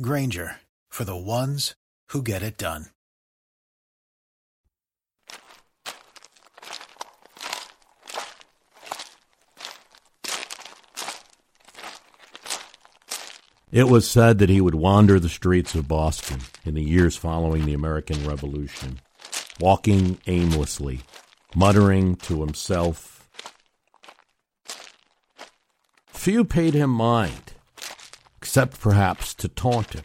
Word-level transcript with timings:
Grainger 0.00 0.56
for 0.88 1.04
the 1.04 1.16
ones 1.16 1.74
who 2.08 2.22
get 2.22 2.42
it 2.42 2.56
done. 2.56 2.86
It 13.70 13.88
was 13.88 14.10
said 14.10 14.38
that 14.38 14.50
he 14.50 14.60
would 14.60 14.74
wander 14.74 15.18
the 15.18 15.30
streets 15.30 15.74
of 15.74 15.88
Boston 15.88 16.40
in 16.64 16.74
the 16.74 16.82
years 16.82 17.16
following 17.16 17.64
the 17.64 17.72
American 17.72 18.26
Revolution, 18.26 19.00
walking 19.60 20.18
aimlessly, 20.26 21.00
muttering 21.54 22.16
to 22.16 22.40
himself. 22.40 23.28
Few 26.08 26.44
paid 26.44 26.74
him 26.74 26.90
mind, 26.90 27.54
except 28.52 28.78
perhaps 28.80 29.32
to 29.32 29.48
taunt 29.48 29.94
him. 29.94 30.04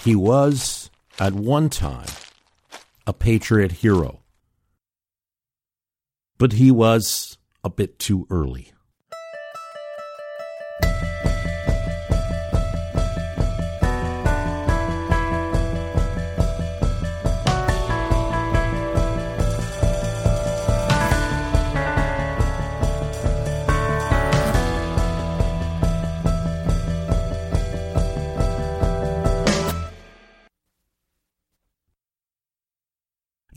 He 0.00 0.16
was, 0.16 0.90
at 1.20 1.32
one 1.32 1.70
time, 1.70 2.08
a 3.06 3.12
patriot 3.12 3.70
hero, 3.70 4.18
but 6.38 6.54
he 6.54 6.72
was 6.72 7.38
a 7.62 7.70
bit 7.70 8.00
too 8.00 8.26
early. 8.30 8.72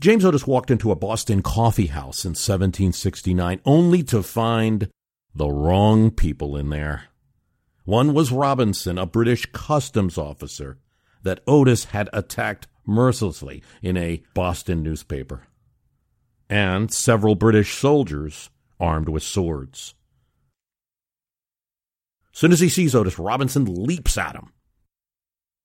James 0.00 0.24
Otis 0.24 0.46
walked 0.46 0.70
into 0.70 0.90
a 0.90 0.96
Boston 0.96 1.42
coffee 1.42 1.88
house 1.88 2.24
in 2.24 2.30
1769 2.30 3.60
only 3.66 4.02
to 4.04 4.22
find 4.22 4.88
the 5.34 5.50
wrong 5.50 6.10
people 6.10 6.56
in 6.56 6.70
there. 6.70 7.04
One 7.84 8.14
was 8.14 8.32
Robinson, 8.32 8.96
a 8.96 9.04
British 9.04 9.44
customs 9.52 10.16
officer 10.16 10.78
that 11.22 11.42
Otis 11.46 11.84
had 11.86 12.08
attacked 12.14 12.66
mercilessly 12.86 13.62
in 13.82 13.98
a 13.98 14.22
Boston 14.32 14.82
newspaper, 14.82 15.42
and 16.48 16.90
several 16.90 17.34
British 17.34 17.74
soldiers 17.74 18.48
armed 18.80 19.10
with 19.10 19.22
swords. 19.22 19.94
As 22.32 22.38
soon 22.38 22.52
as 22.52 22.60
he 22.60 22.70
sees 22.70 22.94
Otis, 22.94 23.18
Robinson 23.18 23.66
leaps 23.66 24.16
at 24.16 24.34
him, 24.34 24.50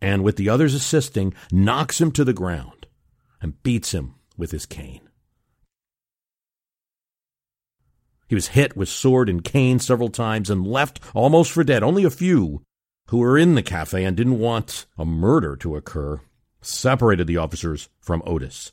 and 0.02 0.26
with 0.26 0.36
the 0.36 0.50
others 0.50 0.74
assisting, 0.74 1.34
knocks 1.54 2.02
him 2.02 2.12
to 2.12 2.26
the 2.26 2.34
ground 2.34 2.86
and 3.40 3.64
beats 3.64 3.94
him 3.94 4.16
with 4.38 4.52
his 4.52 4.66
cane. 4.66 5.10
He 8.28 8.36
was 8.36 8.50
hit 8.50 8.76
with 8.76 8.90
sword 8.90 9.30
and 9.30 9.44
cane 9.44 9.80
several 9.80 10.10
times 10.10 10.50
and 10.50 10.66
left 10.66 11.00
almost 11.14 11.52
for 11.52 11.64
dead. 11.64 11.84
Only 11.84 12.04
a 12.04 12.10
few 12.10 12.64
who 13.10 13.20
were 13.20 13.38
in 13.38 13.56
the 13.56 13.62
cafe 13.62 14.04
and 14.04 14.18
didn't 14.18 14.40
want 14.40 14.86
a 14.98 15.06
murder 15.06 15.56
to 15.58 15.76
occur 15.76 16.22
separated 16.62 17.28
the 17.28 17.38
officers 17.38 17.90
from 18.00 18.24
Otis. 18.26 18.72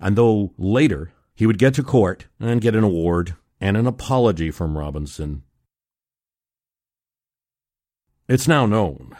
And 0.00 0.16
though 0.16 0.54
later 0.56 1.12
he 1.34 1.46
would 1.46 1.58
get 1.58 1.74
to 1.74 1.82
court 1.82 2.26
and 2.40 2.60
get 2.60 2.74
an 2.74 2.84
award 2.84 3.34
and 3.60 3.76
an 3.76 3.86
apology 3.86 4.50
from 4.50 4.78
Robinson, 4.78 5.42
it's 8.28 8.48
now 8.48 8.66
known 8.66 9.14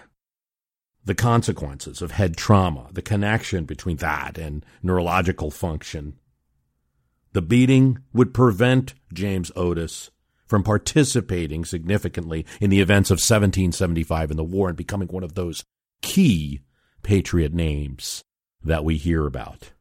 the 1.07 1.15
consequences 1.15 2.03
of 2.03 2.11
head 2.11 2.37
trauma, 2.37 2.89
the 2.93 3.01
connection 3.01 3.65
between 3.65 3.97
that 3.99 4.37
and 4.37 4.67
neurological 4.83 5.53
function. 5.53 6.19
The 7.33 7.43
beating 7.43 7.99
would 8.13 8.35
prevent 8.35 8.95
James 9.13 9.53
Otis 9.55 10.11
from 10.47 10.65
participating 10.65 11.65
significantly 11.65 12.45
in 12.61 12.71
the 12.71 12.81
events 12.81 13.11
of 13.11 13.17
1775 13.17 14.33
in 14.33 14.37
the 14.37 14.45
war 14.45 14.69
and 14.69 14.77
becoming 14.77 15.09
one 15.09 15.23
of 15.23 15.35
those 15.35 15.65
key 16.03 16.61
patriot 17.03 17.55
names 17.55 18.25
that 18.65 18.85
we 18.85 18.97
hear 18.97 19.27
about. 19.27 19.73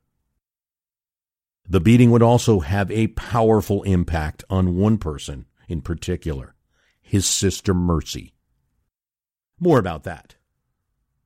The 1.68 1.80
beating 1.80 2.12
would 2.12 2.22
also 2.22 2.60
have 2.60 2.92
a 2.92 3.08
powerful 3.08 3.82
impact 3.84 4.44
on 4.48 4.78
one 4.78 5.00
person 5.00 5.48
in 5.68 5.82
particular, 5.82 6.54
his 7.02 7.28
sister 7.28 7.74
Mercy. 7.74 8.36
More 9.60 9.80
about 9.80 10.04
that 10.04 10.35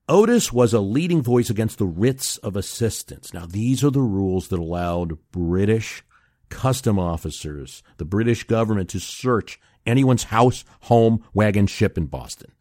Otis 0.09 0.51
was 0.51 0.73
a 0.73 0.79
leading 0.79 1.21
voice 1.21 1.51
against 1.51 1.77
the 1.77 1.85
writs 1.85 2.37
of 2.37 2.55
assistance. 2.55 3.31
Now, 3.31 3.45
these 3.45 3.83
are 3.83 3.91
the 3.91 4.01
rules 4.01 4.47
that 4.47 4.57
allowed 4.57 5.19
British 5.31 6.03
custom 6.49 6.97
officers, 6.97 7.83
the 7.97 8.05
British 8.05 8.43
government, 8.43 8.89
to 8.89 8.99
search 8.99 9.59
anyone's 9.85 10.23
house, 10.25 10.65
home, 10.81 11.23
wagon, 11.35 11.67
ship 11.67 11.95
in 11.95 12.07
Boston. 12.07 12.51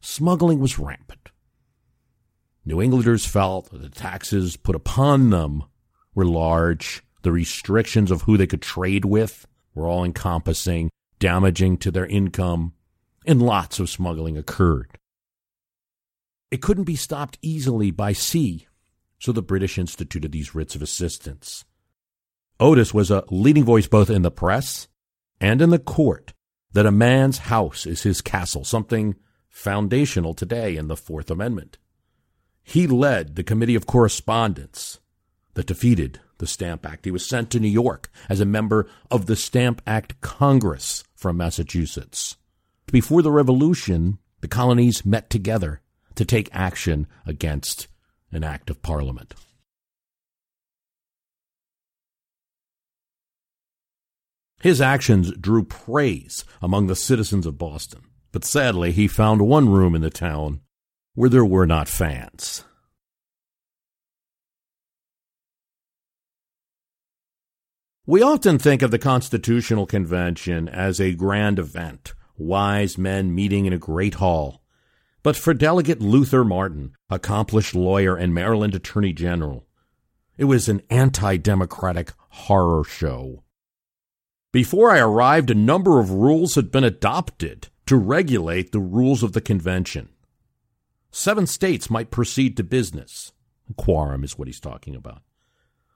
Smuggling 0.00 0.60
was 0.60 0.78
rampant. 0.78 1.32
New 2.64 2.80
Englanders 2.80 3.26
felt 3.26 3.72
that 3.72 3.82
the 3.82 3.88
taxes 3.88 4.56
put 4.56 4.76
upon 4.76 5.30
them 5.30 5.64
were 6.14 6.24
large. 6.24 7.02
The 7.22 7.32
restrictions 7.32 8.12
of 8.12 8.22
who 8.22 8.36
they 8.36 8.46
could 8.46 8.62
trade 8.62 9.04
with 9.04 9.44
were 9.74 9.88
all 9.88 10.04
encompassing, 10.04 10.88
damaging 11.18 11.78
to 11.78 11.90
their 11.90 12.06
income, 12.06 12.74
and 13.26 13.42
lots 13.42 13.80
of 13.80 13.90
smuggling 13.90 14.36
occurred. 14.38 14.98
It 16.52 16.60
couldn't 16.60 16.84
be 16.84 16.96
stopped 16.96 17.38
easily 17.40 17.90
by 17.90 18.12
sea, 18.12 18.66
so 19.18 19.32
the 19.32 19.40
British 19.40 19.78
instituted 19.78 20.32
these 20.32 20.54
writs 20.54 20.74
of 20.74 20.82
assistance. 20.82 21.64
Otis 22.60 22.92
was 22.92 23.10
a 23.10 23.24
leading 23.30 23.64
voice 23.64 23.86
both 23.86 24.10
in 24.10 24.20
the 24.20 24.30
press 24.30 24.86
and 25.40 25.62
in 25.62 25.70
the 25.70 25.78
court 25.78 26.34
that 26.74 26.84
a 26.84 26.92
man's 26.92 27.38
house 27.38 27.86
is 27.86 28.02
his 28.02 28.20
castle, 28.20 28.64
something 28.64 29.14
foundational 29.48 30.34
today 30.34 30.76
in 30.76 30.88
the 30.88 30.96
Fourth 30.96 31.30
Amendment. 31.30 31.78
He 32.62 32.86
led 32.86 33.34
the 33.34 33.44
Committee 33.44 33.74
of 33.74 33.86
Correspondence 33.86 35.00
that 35.54 35.66
defeated 35.66 36.20
the 36.36 36.46
Stamp 36.46 36.84
Act. 36.84 37.06
He 37.06 37.10
was 37.10 37.24
sent 37.24 37.50
to 37.52 37.60
New 37.60 37.66
York 37.66 38.10
as 38.28 38.40
a 38.40 38.44
member 38.44 38.90
of 39.10 39.24
the 39.24 39.36
Stamp 39.36 39.80
Act 39.86 40.20
Congress 40.20 41.02
from 41.14 41.38
Massachusetts. 41.38 42.36
Before 42.90 43.22
the 43.22 43.32
Revolution, 43.32 44.18
the 44.42 44.48
colonies 44.48 45.06
met 45.06 45.30
together 45.30 45.80
to 46.16 46.24
take 46.24 46.48
action 46.52 47.06
against 47.26 47.88
an 48.30 48.44
act 48.44 48.70
of 48.70 48.82
parliament. 48.82 49.34
His 54.60 54.80
actions 54.80 55.32
drew 55.36 55.64
praise 55.64 56.44
among 56.60 56.86
the 56.86 56.94
citizens 56.94 57.46
of 57.46 57.58
Boston, 57.58 58.02
but 58.30 58.44
sadly 58.44 58.92
he 58.92 59.08
found 59.08 59.42
one 59.42 59.68
room 59.68 59.94
in 59.94 60.02
the 60.02 60.10
town 60.10 60.60
where 61.14 61.28
there 61.28 61.44
were 61.44 61.66
not 61.66 61.88
fans. 61.88 62.64
We 68.06 68.22
often 68.22 68.58
think 68.58 68.82
of 68.82 68.90
the 68.90 68.98
Constitutional 68.98 69.86
Convention 69.86 70.68
as 70.68 71.00
a 71.00 71.14
grand 71.14 71.58
event, 71.58 72.14
wise 72.36 72.98
men 72.98 73.34
meeting 73.34 73.66
in 73.66 73.72
a 73.72 73.78
great 73.78 74.14
hall. 74.14 74.61
But 75.22 75.36
for 75.36 75.54
Delegate 75.54 76.00
Luther 76.00 76.44
Martin, 76.44 76.94
accomplished 77.08 77.74
lawyer 77.74 78.16
and 78.16 78.34
Maryland 78.34 78.74
Attorney 78.74 79.12
General, 79.12 79.66
it 80.36 80.44
was 80.44 80.68
an 80.68 80.82
anti 80.90 81.36
democratic 81.36 82.12
horror 82.28 82.84
show. 82.84 83.44
Before 84.52 84.90
I 84.90 84.98
arrived, 84.98 85.50
a 85.50 85.54
number 85.54 86.00
of 86.00 86.10
rules 86.10 86.56
had 86.56 86.70
been 86.70 86.84
adopted 86.84 87.68
to 87.86 87.96
regulate 87.96 88.72
the 88.72 88.80
rules 88.80 89.22
of 89.22 89.32
the 89.32 89.40
convention. 89.40 90.08
Seven 91.10 91.46
states 91.46 91.90
might 91.90 92.10
proceed 92.10 92.56
to 92.56 92.64
business. 92.64 93.32
Quorum 93.76 94.24
is 94.24 94.38
what 94.38 94.48
he's 94.48 94.60
talking 94.60 94.96
about. 94.96 95.22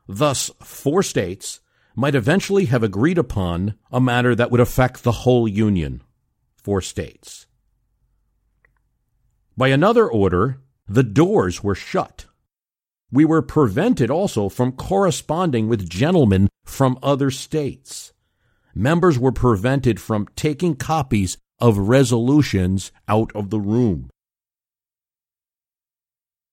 Thus, 0.06 0.50
four 0.62 1.02
states 1.02 1.60
might 1.96 2.14
eventually 2.14 2.66
have 2.66 2.82
agreed 2.82 3.18
upon 3.18 3.74
a 3.90 4.00
matter 4.00 4.34
that 4.34 4.50
would 4.50 4.60
affect 4.60 5.02
the 5.02 5.12
whole 5.12 5.48
Union. 5.48 6.02
Four 6.56 6.80
states. 6.80 7.46
By 9.56 9.68
another 9.68 10.06
order, 10.06 10.60
the 10.86 11.02
doors 11.02 11.64
were 11.64 11.74
shut. 11.74 12.26
We 13.10 13.24
were 13.24 13.40
prevented 13.40 14.10
also 14.10 14.50
from 14.50 14.72
corresponding 14.72 15.66
with 15.66 15.88
gentlemen 15.88 16.50
from 16.66 16.98
other 17.02 17.30
states. 17.30 18.12
Members 18.74 19.18
were 19.18 19.32
prevented 19.32 19.98
from 19.98 20.28
taking 20.36 20.76
copies 20.76 21.38
of 21.58 21.78
resolutions 21.78 22.92
out 23.08 23.32
of 23.34 23.48
the 23.48 23.58
room. 23.58 24.10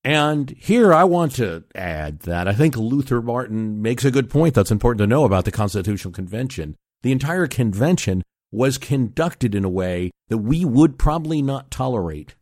And 0.05 0.51
here 0.51 0.93
I 0.93 1.03
want 1.03 1.35
to 1.35 1.65
add 1.75 2.21
that 2.21 2.47
I 2.47 2.53
think 2.53 2.77
Luther 2.77 3.21
Martin 3.21 3.81
makes 3.81 4.05
a 4.05 4.11
good 4.11 4.29
point 4.29 4.53
that's 4.53 4.71
important 4.71 4.99
to 4.99 5.07
know 5.07 5.25
about 5.25 5.43
the 5.43 5.51
Constitutional 5.51 6.13
Convention. 6.13 6.75
The 7.01 7.11
entire 7.11 7.47
convention 7.47 8.23
was 8.49 8.77
conducted 8.77 9.55
in 9.55 9.65
a 9.65 9.69
way 9.69 10.11
that 10.29 10.37
we 10.37 10.63
would 10.63 10.97
probably 10.97 11.41
not 11.41 11.69
tolerate 11.69 12.35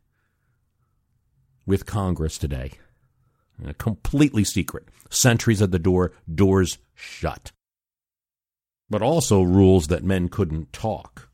with 1.66 1.86
Congress 1.86 2.38
today. 2.38 2.72
Uh, 3.64 3.72
completely 3.78 4.44
secret. 4.44 4.88
Sentries 5.10 5.62
at 5.62 5.70
the 5.70 5.78
door, 5.78 6.12
doors 6.32 6.78
shut. 6.94 7.52
But 8.88 9.02
also 9.02 9.42
rules 9.42 9.88
that 9.88 10.04
men 10.04 10.28
couldn't 10.28 10.72
talk. 10.72 11.28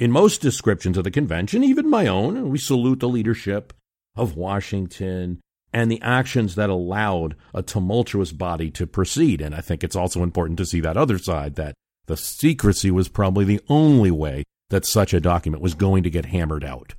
In 0.00 0.12
most 0.12 0.40
descriptions 0.40 0.96
of 0.96 1.04
the 1.04 1.10
convention, 1.10 1.64
even 1.64 1.90
my 1.90 2.06
own, 2.06 2.50
we 2.50 2.58
salute 2.58 3.00
the 3.00 3.08
leadership 3.08 3.72
of 4.14 4.36
Washington 4.36 5.40
and 5.72 5.90
the 5.90 6.00
actions 6.02 6.54
that 6.54 6.70
allowed 6.70 7.36
a 7.52 7.62
tumultuous 7.62 8.32
body 8.32 8.70
to 8.70 8.86
proceed. 8.86 9.40
And 9.40 9.54
I 9.54 9.60
think 9.60 9.82
it's 9.82 9.96
also 9.96 10.22
important 10.22 10.56
to 10.58 10.66
see 10.66 10.80
that 10.80 10.96
other 10.96 11.18
side 11.18 11.56
that 11.56 11.74
the 12.06 12.16
secrecy 12.16 12.90
was 12.90 13.08
probably 13.08 13.44
the 13.44 13.60
only 13.68 14.10
way 14.10 14.44
that 14.70 14.84
such 14.84 15.14
a 15.14 15.20
document 15.20 15.62
was 15.62 15.74
going 15.74 16.02
to 16.02 16.10
get 16.10 16.26
hammered 16.26 16.64
out, 16.64 16.94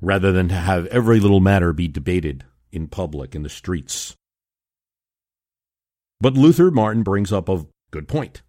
rather 0.00 0.32
than 0.32 0.48
to 0.48 0.54
have 0.54 0.86
every 0.86 1.20
little 1.20 1.40
matter 1.40 1.72
be 1.72 1.88
debated 1.88 2.44
in 2.72 2.86
public 2.86 3.34
in 3.34 3.42
the 3.42 3.48
streets. 3.48 4.16
But 6.20 6.34
Luther 6.34 6.70
Martin 6.70 7.02
brings 7.02 7.32
up 7.32 7.48
a 7.48 7.66
good 7.90 8.08
point. 8.08 8.42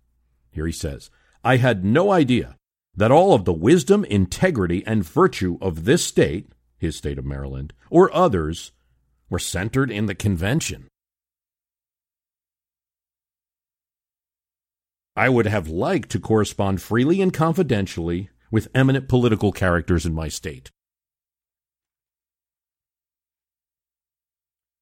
Here 0.52 0.66
he 0.66 0.72
says, 0.72 1.10
I 1.44 1.58
had 1.58 1.86
no 1.86 2.12
idea 2.12 2.56
that 2.96 3.12
all 3.12 3.34
of 3.34 3.46
the 3.46 3.54
wisdom, 3.54 4.04
integrity, 4.06 4.84
and 4.86 5.06
virtue 5.06 5.58
of 5.62 5.86
this 5.86 6.04
state, 6.04 6.52
his 6.78 6.98
state 6.98 7.18
of 7.18 7.26
Maryland, 7.26 7.74
or 7.90 8.14
others, 8.14 8.74
were 9.30 9.40
centered 9.40 9.90
in 9.90 10.08
the 10.08 10.16
convention. 10.16 10.88
I 15.22 15.30
would 15.30 15.46
have 15.46 15.68
liked 15.68 16.10
to 16.14 16.20
correspond 16.20 16.82
freely 16.82 17.22
and 17.22 17.32
confidentially 17.32 18.32
with 18.50 18.70
eminent 18.74 19.08
political 19.08 19.52
characters 19.52 20.04
in 20.04 20.16
my 20.16 20.30
state. 20.30 20.72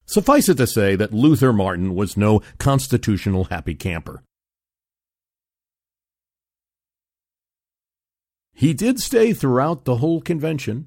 Suffice 0.06 0.48
it 0.48 0.56
to 0.56 0.66
say 0.66 0.96
that 0.96 1.12
Luther 1.12 1.52
Martin 1.52 1.94
was 1.94 2.16
no 2.16 2.40
constitutional 2.56 3.44
happy 3.44 3.74
camper. 3.74 4.22
He 8.54 8.72
did 8.72 8.98
stay 8.98 9.34
throughout 9.34 9.84
the 9.84 9.96
whole 9.96 10.22
convention, 10.22 10.86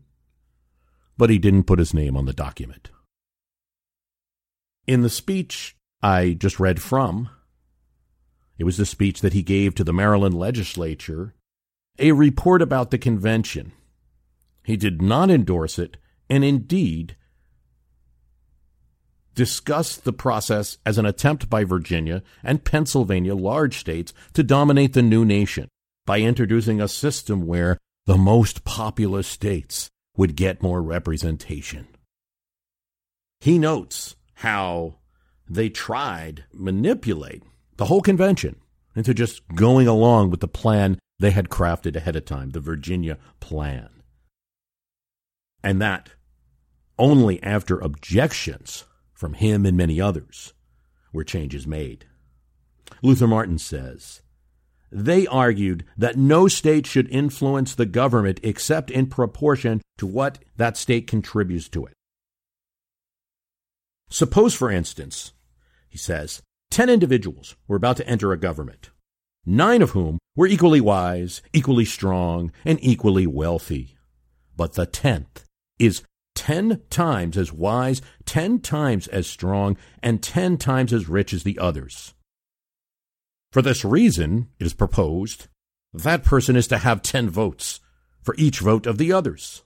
but 1.15 1.29
he 1.29 1.37
didn't 1.37 1.65
put 1.65 1.77
his 1.77 1.93
name 1.93 2.17
on 2.17 2.25
the 2.25 2.33
document. 2.33 2.89
In 4.87 5.03
the 5.03 5.11
speech 5.11 5.75
I 6.01 6.31
just 6.33 6.59
read 6.59 6.81
from, 6.81 7.29
it 8.57 8.63
was 8.63 8.77
the 8.77 8.85
speech 8.85 9.21
that 9.21 9.33
he 9.33 9.43
gave 9.43 9.75
to 9.75 9.83
the 9.83 9.93
Maryland 9.93 10.35
legislature, 10.35 11.33
a 11.99 12.11
report 12.11 12.61
about 12.61 12.91
the 12.91 12.97
convention. 12.97 13.71
He 14.63 14.77
did 14.77 15.01
not 15.01 15.29
endorse 15.29 15.77
it, 15.77 15.97
and 16.29 16.43
indeed 16.43 17.15
discussed 19.35 20.03
the 20.03 20.13
process 20.13 20.77
as 20.85 20.97
an 20.97 21.05
attempt 21.05 21.49
by 21.49 21.63
Virginia 21.63 22.21
and 22.43 22.63
Pennsylvania, 22.63 23.35
large 23.35 23.77
states, 23.77 24.13
to 24.33 24.43
dominate 24.43 24.93
the 24.93 25.01
new 25.01 25.25
nation 25.25 25.67
by 26.05 26.19
introducing 26.19 26.79
a 26.79 26.87
system 26.87 27.47
where 27.47 27.77
the 28.05 28.17
most 28.17 28.63
populous 28.63 29.27
states 29.27 29.89
would 30.15 30.35
get 30.35 30.61
more 30.61 30.81
representation. 30.81 31.87
He 33.39 33.57
notes 33.57 34.15
how 34.35 34.95
they 35.49 35.69
tried 35.69 36.45
manipulate 36.53 37.43
the 37.77 37.85
whole 37.85 38.01
convention 38.01 38.57
into 38.95 39.13
just 39.13 39.41
going 39.55 39.87
along 39.87 40.29
with 40.29 40.39
the 40.39 40.47
plan 40.47 40.99
they 41.19 41.31
had 41.31 41.49
crafted 41.49 41.95
ahead 41.95 42.15
of 42.15 42.25
time, 42.25 42.51
the 42.51 42.59
Virginia 42.59 43.17
plan. 43.39 43.89
And 45.63 45.81
that 45.81 46.11
only 46.99 47.41
after 47.41 47.79
objections 47.79 48.85
from 49.13 49.33
him 49.33 49.65
and 49.65 49.77
many 49.77 49.99
others 50.01 50.53
were 51.11 51.23
changes 51.23 51.65
made. 51.65 52.05
Luther 53.01 53.27
Martin 53.27 53.57
says, 53.57 54.21
they 54.91 55.25
argued 55.25 55.85
that 55.97 56.17
no 56.17 56.47
state 56.47 56.85
should 56.85 57.09
influence 57.09 57.73
the 57.73 57.85
government 57.85 58.39
except 58.43 58.91
in 58.91 59.07
proportion 59.07 59.81
to 59.97 60.05
what 60.05 60.39
that 60.57 60.77
state 60.77 61.07
contributes 61.07 61.67
to 61.69 61.85
it. 61.85 61.93
Suppose, 64.09 64.53
for 64.53 64.69
instance, 64.69 65.31
he 65.89 65.97
says, 65.97 66.43
ten 66.73 66.89
individuals 66.89 67.55
were 67.67 67.77
about 67.77 67.97
to 67.97 68.07
enter 68.07 68.31
a 68.31 68.37
government, 68.37 68.89
nine 69.45 69.83
of 69.83 69.91
whom 69.91 70.17
were 70.35 70.47
equally 70.47 70.81
wise, 70.81 71.43
equally 71.53 71.85
strong, 71.85 72.51
and 72.65 72.79
equally 72.81 73.27
wealthy. 73.27 73.95
But 74.57 74.73
the 74.73 74.87
tenth 74.87 75.45
is 75.77 76.01
ten 76.33 76.81
times 76.89 77.37
as 77.37 77.53
wise, 77.53 78.01
ten 78.25 78.59
times 78.59 79.07
as 79.09 79.27
strong, 79.27 79.77
and 80.01 80.23
ten 80.23 80.57
times 80.57 80.91
as 80.91 81.07
rich 81.07 81.31
as 81.31 81.43
the 81.43 81.59
others. 81.59 82.15
For 83.51 83.61
this 83.61 83.85
reason, 83.85 84.49
it 84.57 84.65
is 84.65 84.73
proposed 84.73 85.49
that 85.93 86.23
person 86.23 86.55
is 86.55 86.67
to 86.69 86.79
have 86.79 87.03
ten 87.03 87.29
votes 87.29 87.81
for 88.23 88.33
each 88.35 88.59
vote 88.59 88.87
of 88.87 88.97
the 88.97 89.13
others. 89.13 89.61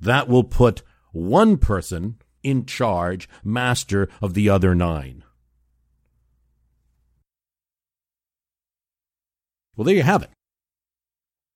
That 0.00 0.28
will 0.28 0.42
put 0.42 0.82
one 1.12 1.58
person 1.58 2.16
in 2.42 2.66
charge, 2.66 3.28
master 3.44 4.08
of 4.20 4.34
the 4.34 4.48
other 4.48 4.74
nine. 4.74 5.24
Well, 9.76 9.84
there 9.84 9.94
you 9.94 10.02
have 10.02 10.22
it. 10.22 10.30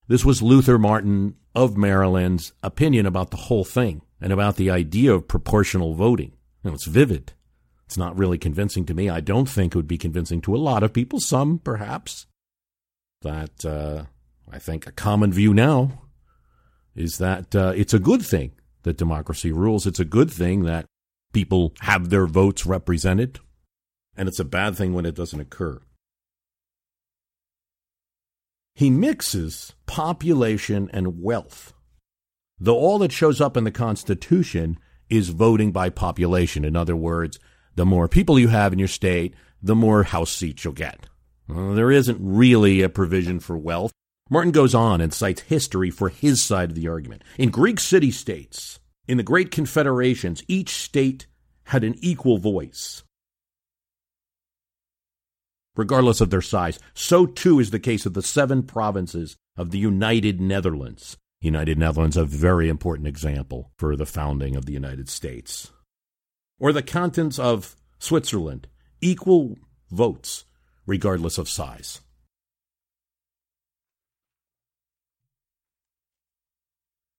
This 0.08 0.24
was 0.24 0.42
Luther 0.42 0.78
Martin 0.78 1.36
of 1.54 1.76
Maryland's 1.76 2.52
opinion 2.62 3.06
about 3.06 3.30
the 3.30 3.36
whole 3.36 3.64
thing 3.64 4.02
and 4.20 4.32
about 4.32 4.56
the 4.56 4.70
idea 4.70 5.12
of 5.12 5.28
proportional 5.28 5.94
voting. 5.94 6.32
You 6.62 6.70
know, 6.70 6.74
it's 6.74 6.86
vivid. 6.86 7.32
It's 7.86 7.96
not 7.96 8.16
really 8.16 8.38
convincing 8.38 8.86
to 8.86 8.94
me. 8.94 9.08
I 9.08 9.20
don't 9.20 9.48
think 9.48 9.74
it 9.74 9.78
would 9.78 9.88
be 9.88 9.98
convincing 9.98 10.40
to 10.42 10.54
a 10.54 10.58
lot 10.58 10.82
of 10.82 10.92
people, 10.92 11.20
some 11.20 11.58
perhaps. 11.58 12.26
That 13.22 13.64
uh, 13.64 14.04
I 14.50 14.58
think 14.58 14.86
a 14.86 14.92
common 14.92 15.32
view 15.32 15.54
now 15.54 16.02
is 16.94 17.18
that 17.18 17.54
uh, 17.54 17.72
it's 17.74 17.94
a 17.94 17.98
good 17.98 18.22
thing 18.22 18.52
that 18.84 18.96
democracy 18.96 19.52
rules. 19.52 19.86
It's 19.86 20.00
a 20.00 20.04
good 20.04 20.30
thing 20.30 20.62
that 20.62 20.86
people 21.32 21.74
have 21.80 22.08
their 22.08 22.26
votes 22.26 22.64
represented, 22.64 23.40
and 24.16 24.28
it's 24.28 24.40
a 24.40 24.44
bad 24.44 24.76
thing 24.76 24.94
when 24.94 25.04
it 25.04 25.16
doesn't 25.16 25.40
occur. 25.40 25.80
He 28.74 28.90
mixes 28.90 29.72
population 29.86 30.88
and 30.92 31.22
wealth. 31.22 31.72
Though 32.58 32.78
all 32.78 32.98
that 32.98 33.12
shows 33.12 33.40
up 33.40 33.56
in 33.56 33.64
the 33.64 33.70
Constitution 33.70 34.78
is 35.08 35.28
voting 35.28 35.70
by 35.70 35.90
population. 35.90 36.64
In 36.64 36.76
other 36.76 36.96
words, 36.96 37.38
the 37.74 37.86
more 37.86 38.08
people 38.08 38.38
you 38.38 38.48
have 38.48 38.72
in 38.72 38.78
your 38.78 38.88
state, 38.88 39.34
the 39.62 39.74
more 39.74 40.04
House 40.04 40.32
seats 40.32 40.64
you'll 40.64 40.72
get. 40.72 41.08
Well, 41.48 41.74
there 41.74 41.90
isn't 41.90 42.18
really 42.20 42.80
a 42.80 42.88
provision 42.88 43.40
for 43.40 43.56
wealth. 43.56 43.92
Martin 44.30 44.52
goes 44.52 44.74
on 44.74 45.00
and 45.00 45.12
cites 45.12 45.42
history 45.42 45.90
for 45.90 46.08
his 46.08 46.42
side 46.42 46.70
of 46.70 46.76
the 46.76 46.88
argument. 46.88 47.22
In 47.36 47.50
Greek 47.50 47.78
city 47.78 48.10
states, 48.10 48.80
in 49.06 49.18
the 49.18 49.22
great 49.22 49.50
confederations, 49.50 50.42
each 50.48 50.70
state 50.70 51.26
had 51.64 51.84
an 51.84 51.94
equal 52.00 52.38
voice, 52.38 53.02
regardless 55.76 56.20
of 56.20 56.30
their 56.30 56.40
size. 56.40 56.78
So 56.94 57.26
too 57.26 57.60
is 57.60 57.70
the 57.70 57.78
case 57.78 58.06
of 58.06 58.14
the 58.14 58.22
seven 58.22 58.62
provinces 58.62 59.36
of 59.56 59.70
the 59.70 59.78
United 59.78 60.40
Netherlands. 60.40 61.16
United 61.40 61.78
Netherlands, 61.78 62.16
a 62.16 62.24
very 62.24 62.70
important 62.70 63.06
example 63.06 63.70
for 63.76 63.94
the 63.94 64.06
founding 64.06 64.56
of 64.56 64.64
the 64.64 64.72
United 64.72 65.10
States. 65.10 65.70
Or 66.58 66.72
the 66.72 66.82
cantons 66.82 67.38
of 67.38 67.76
Switzerland, 67.98 68.68
equal 69.02 69.58
votes, 69.90 70.46
regardless 70.86 71.36
of 71.36 71.50
size. 71.50 72.00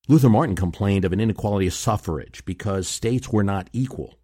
Luther 0.07 0.29
Martin 0.29 0.55
complained 0.55 1.03
of 1.03 1.13
an 1.13 1.19
inequality 1.19 1.67
of 1.67 1.73
suffrage 1.73 2.43
because 2.45 2.87
states 2.87 3.29
were 3.29 3.43
not 3.43 3.69
equal. 3.73 4.19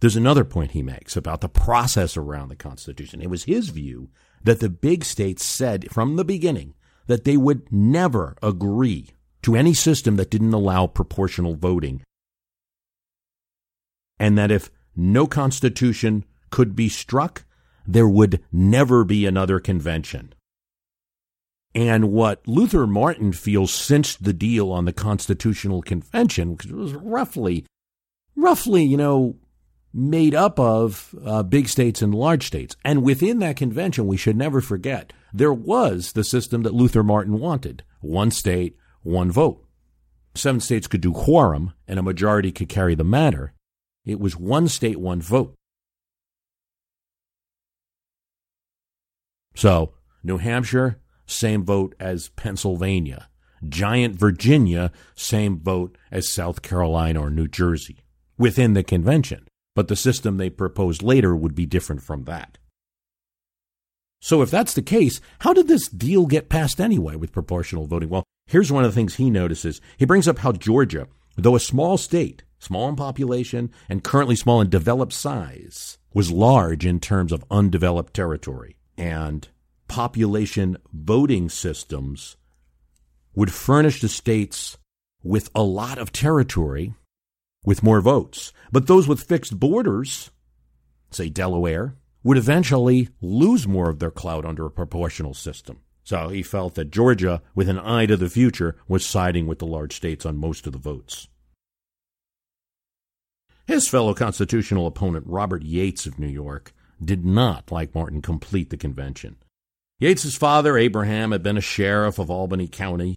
There's 0.00 0.16
another 0.16 0.44
point 0.44 0.72
he 0.72 0.82
makes 0.82 1.16
about 1.16 1.40
the 1.40 1.48
process 1.48 2.16
around 2.16 2.48
the 2.48 2.56
Constitution. 2.56 3.20
It 3.20 3.30
was 3.30 3.44
his 3.44 3.68
view 3.68 4.10
that 4.42 4.60
the 4.60 4.68
big 4.70 5.04
states 5.04 5.44
said 5.44 5.90
from 5.90 6.16
the 6.16 6.24
beginning 6.24 6.74
that 7.06 7.24
they 7.24 7.36
would 7.36 7.70
never 7.72 8.36
agree 8.42 9.10
to 9.42 9.56
any 9.56 9.74
system 9.74 10.16
that 10.16 10.30
didn't 10.30 10.52
allow 10.52 10.86
proportional 10.86 11.54
voting. 11.54 12.02
And 14.18 14.36
that 14.36 14.50
if 14.50 14.70
no 14.94 15.26
constitution 15.26 16.24
could 16.50 16.76
be 16.76 16.88
struck, 16.88 17.44
there 17.86 18.08
would 18.08 18.42
never 18.52 19.04
be 19.04 19.24
another 19.24 19.60
convention. 19.60 20.34
And 21.74 22.10
what 22.10 22.46
Luther 22.48 22.86
Martin 22.86 23.32
feels 23.32 23.72
since 23.72 24.16
the 24.16 24.32
deal 24.32 24.72
on 24.72 24.86
the 24.86 24.92
Constitutional 24.92 25.82
Convention, 25.82 26.52
it 26.64 26.72
was 26.72 26.94
roughly, 26.94 27.64
roughly, 28.34 28.82
you 28.82 28.96
know, 28.96 29.36
made 29.92 30.34
up 30.34 30.58
of 30.58 31.14
uh, 31.24 31.42
big 31.42 31.68
states 31.68 32.02
and 32.02 32.14
large 32.14 32.46
states. 32.46 32.76
And 32.84 33.02
within 33.02 33.38
that 33.40 33.56
convention, 33.56 34.06
we 34.06 34.16
should 34.16 34.36
never 34.36 34.60
forget, 34.60 35.12
there 35.32 35.52
was 35.52 36.12
the 36.12 36.24
system 36.24 36.62
that 36.62 36.74
Luther 36.74 37.02
Martin 37.02 37.38
wanted 37.38 37.84
one 38.00 38.30
state, 38.30 38.76
one 39.02 39.30
vote. 39.30 39.64
Seven 40.34 40.60
states 40.60 40.86
could 40.86 41.00
do 41.00 41.12
quorum, 41.12 41.72
and 41.88 41.98
a 41.98 42.04
majority 42.04 42.52
could 42.52 42.68
carry 42.68 42.94
the 42.94 43.04
matter. 43.04 43.52
It 44.04 44.20
was 44.20 44.36
one 44.36 44.68
state, 44.68 44.98
one 44.98 45.20
vote. 45.20 45.54
So, 49.54 49.92
New 50.22 50.38
Hampshire, 50.38 51.00
same 51.30 51.64
vote 51.64 51.94
as 52.00 52.28
Pennsylvania. 52.30 53.28
Giant 53.68 54.16
Virginia, 54.16 54.90
same 55.14 55.60
vote 55.60 55.98
as 56.10 56.32
South 56.32 56.62
Carolina 56.62 57.20
or 57.20 57.30
New 57.30 57.46
Jersey 57.46 57.98
within 58.38 58.72
the 58.72 58.82
convention. 58.82 59.46
But 59.76 59.88
the 59.88 59.96
system 59.96 60.36
they 60.36 60.50
proposed 60.50 61.02
later 61.02 61.36
would 61.36 61.54
be 61.54 61.66
different 61.66 62.02
from 62.02 62.24
that. 62.24 62.58
So, 64.22 64.42
if 64.42 64.50
that's 64.50 64.74
the 64.74 64.82
case, 64.82 65.20
how 65.40 65.52
did 65.52 65.68
this 65.68 65.88
deal 65.88 66.26
get 66.26 66.50
passed 66.50 66.80
anyway 66.80 67.16
with 67.16 67.32
proportional 67.32 67.86
voting? 67.86 68.10
Well, 68.10 68.24
here's 68.46 68.70
one 68.70 68.84
of 68.84 68.90
the 68.90 68.94
things 68.94 69.14
he 69.14 69.30
notices. 69.30 69.80
He 69.96 70.04
brings 70.04 70.28
up 70.28 70.38
how 70.38 70.52
Georgia, 70.52 71.06
though 71.36 71.56
a 71.56 71.60
small 71.60 71.96
state, 71.96 72.42
small 72.58 72.88
in 72.88 72.96
population 72.96 73.70
and 73.88 74.04
currently 74.04 74.36
small 74.36 74.60
in 74.60 74.68
developed 74.68 75.14
size, 75.14 75.96
was 76.12 76.30
large 76.30 76.84
in 76.84 77.00
terms 77.00 77.32
of 77.32 77.44
undeveloped 77.50 78.12
territory. 78.12 78.76
And 78.98 79.48
population 79.90 80.76
voting 80.92 81.48
systems 81.48 82.36
would 83.34 83.52
furnish 83.52 84.00
the 84.00 84.08
states 84.08 84.78
with 85.24 85.50
a 85.52 85.64
lot 85.64 85.98
of 85.98 86.12
territory 86.12 86.94
with 87.64 87.82
more 87.82 88.00
votes. 88.00 88.52
But 88.70 88.86
those 88.86 89.08
with 89.08 89.24
fixed 89.24 89.58
borders, 89.58 90.30
say 91.10 91.28
Delaware, 91.28 91.96
would 92.22 92.38
eventually 92.38 93.08
lose 93.20 93.66
more 93.66 93.90
of 93.90 93.98
their 93.98 94.12
clout 94.12 94.44
under 94.44 94.64
a 94.64 94.70
proportional 94.70 95.34
system. 95.34 95.80
So 96.04 96.28
he 96.28 96.44
felt 96.44 96.76
that 96.76 96.92
Georgia, 96.92 97.42
with 97.56 97.68
an 97.68 97.80
eye 97.80 98.06
to 98.06 98.16
the 98.16 98.30
future, 98.30 98.76
was 98.86 99.04
siding 99.04 99.48
with 99.48 99.58
the 99.58 99.66
large 99.66 99.96
states 99.96 100.24
on 100.24 100.36
most 100.36 100.68
of 100.68 100.72
the 100.72 100.78
votes. 100.78 101.26
His 103.66 103.88
fellow 103.88 104.14
constitutional 104.14 104.86
opponent, 104.86 105.26
Robert 105.26 105.62
Yates 105.64 106.06
of 106.06 106.18
New 106.18 106.28
York, 106.28 106.72
did 107.04 107.24
not, 107.24 107.72
like 107.72 107.92
Martin, 107.94 108.22
complete 108.22 108.70
the 108.70 108.76
convention. 108.76 109.36
Yates's 110.00 110.34
father, 110.34 110.78
Abraham, 110.78 111.32
had 111.32 111.42
been 111.42 111.58
a 111.58 111.62
sheriff 111.62 112.18
of 112.18 112.30
Albany 112.30 112.66
County. 112.66 113.16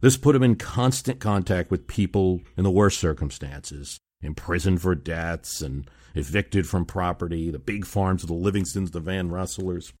This 0.00 0.16
put 0.16 0.36
him 0.36 0.44
in 0.44 0.54
constant 0.54 1.18
contact 1.18 1.72
with 1.72 1.88
people 1.88 2.40
in 2.56 2.62
the 2.62 2.70
worst 2.70 3.00
circumstances, 3.00 3.98
imprisoned 4.20 4.80
for 4.80 4.94
debts 4.94 5.60
and 5.60 5.90
evicted 6.14 6.68
from 6.68 6.84
property, 6.84 7.50
the 7.50 7.58
big 7.58 7.84
farms 7.84 8.22
of 8.22 8.28
the 8.28 8.34
Livingstons, 8.34 8.92
the 8.92 9.00
Van 9.00 9.28
Rensselaers. 9.28 9.92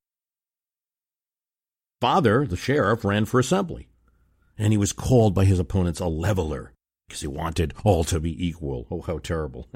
Father, 2.00 2.46
the 2.46 2.56
sheriff, 2.56 3.04
ran 3.04 3.24
for 3.24 3.40
assembly, 3.40 3.88
and 4.56 4.72
he 4.72 4.78
was 4.78 4.92
called 4.92 5.34
by 5.34 5.44
his 5.44 5.58
opponents 5.58 5.98
a 5.98 6.06
leveler 6.06 6.72
because 7.08 7.22
he 7.22 7.26
wanted 7.26 7.74
all 7.84 8.04
to 8.04 8.20
be 8.20 8.46
equal. 8.46 8.86
Oh, 8.88 9.00
how 9.00 9.18
terrible. 9.18 9.68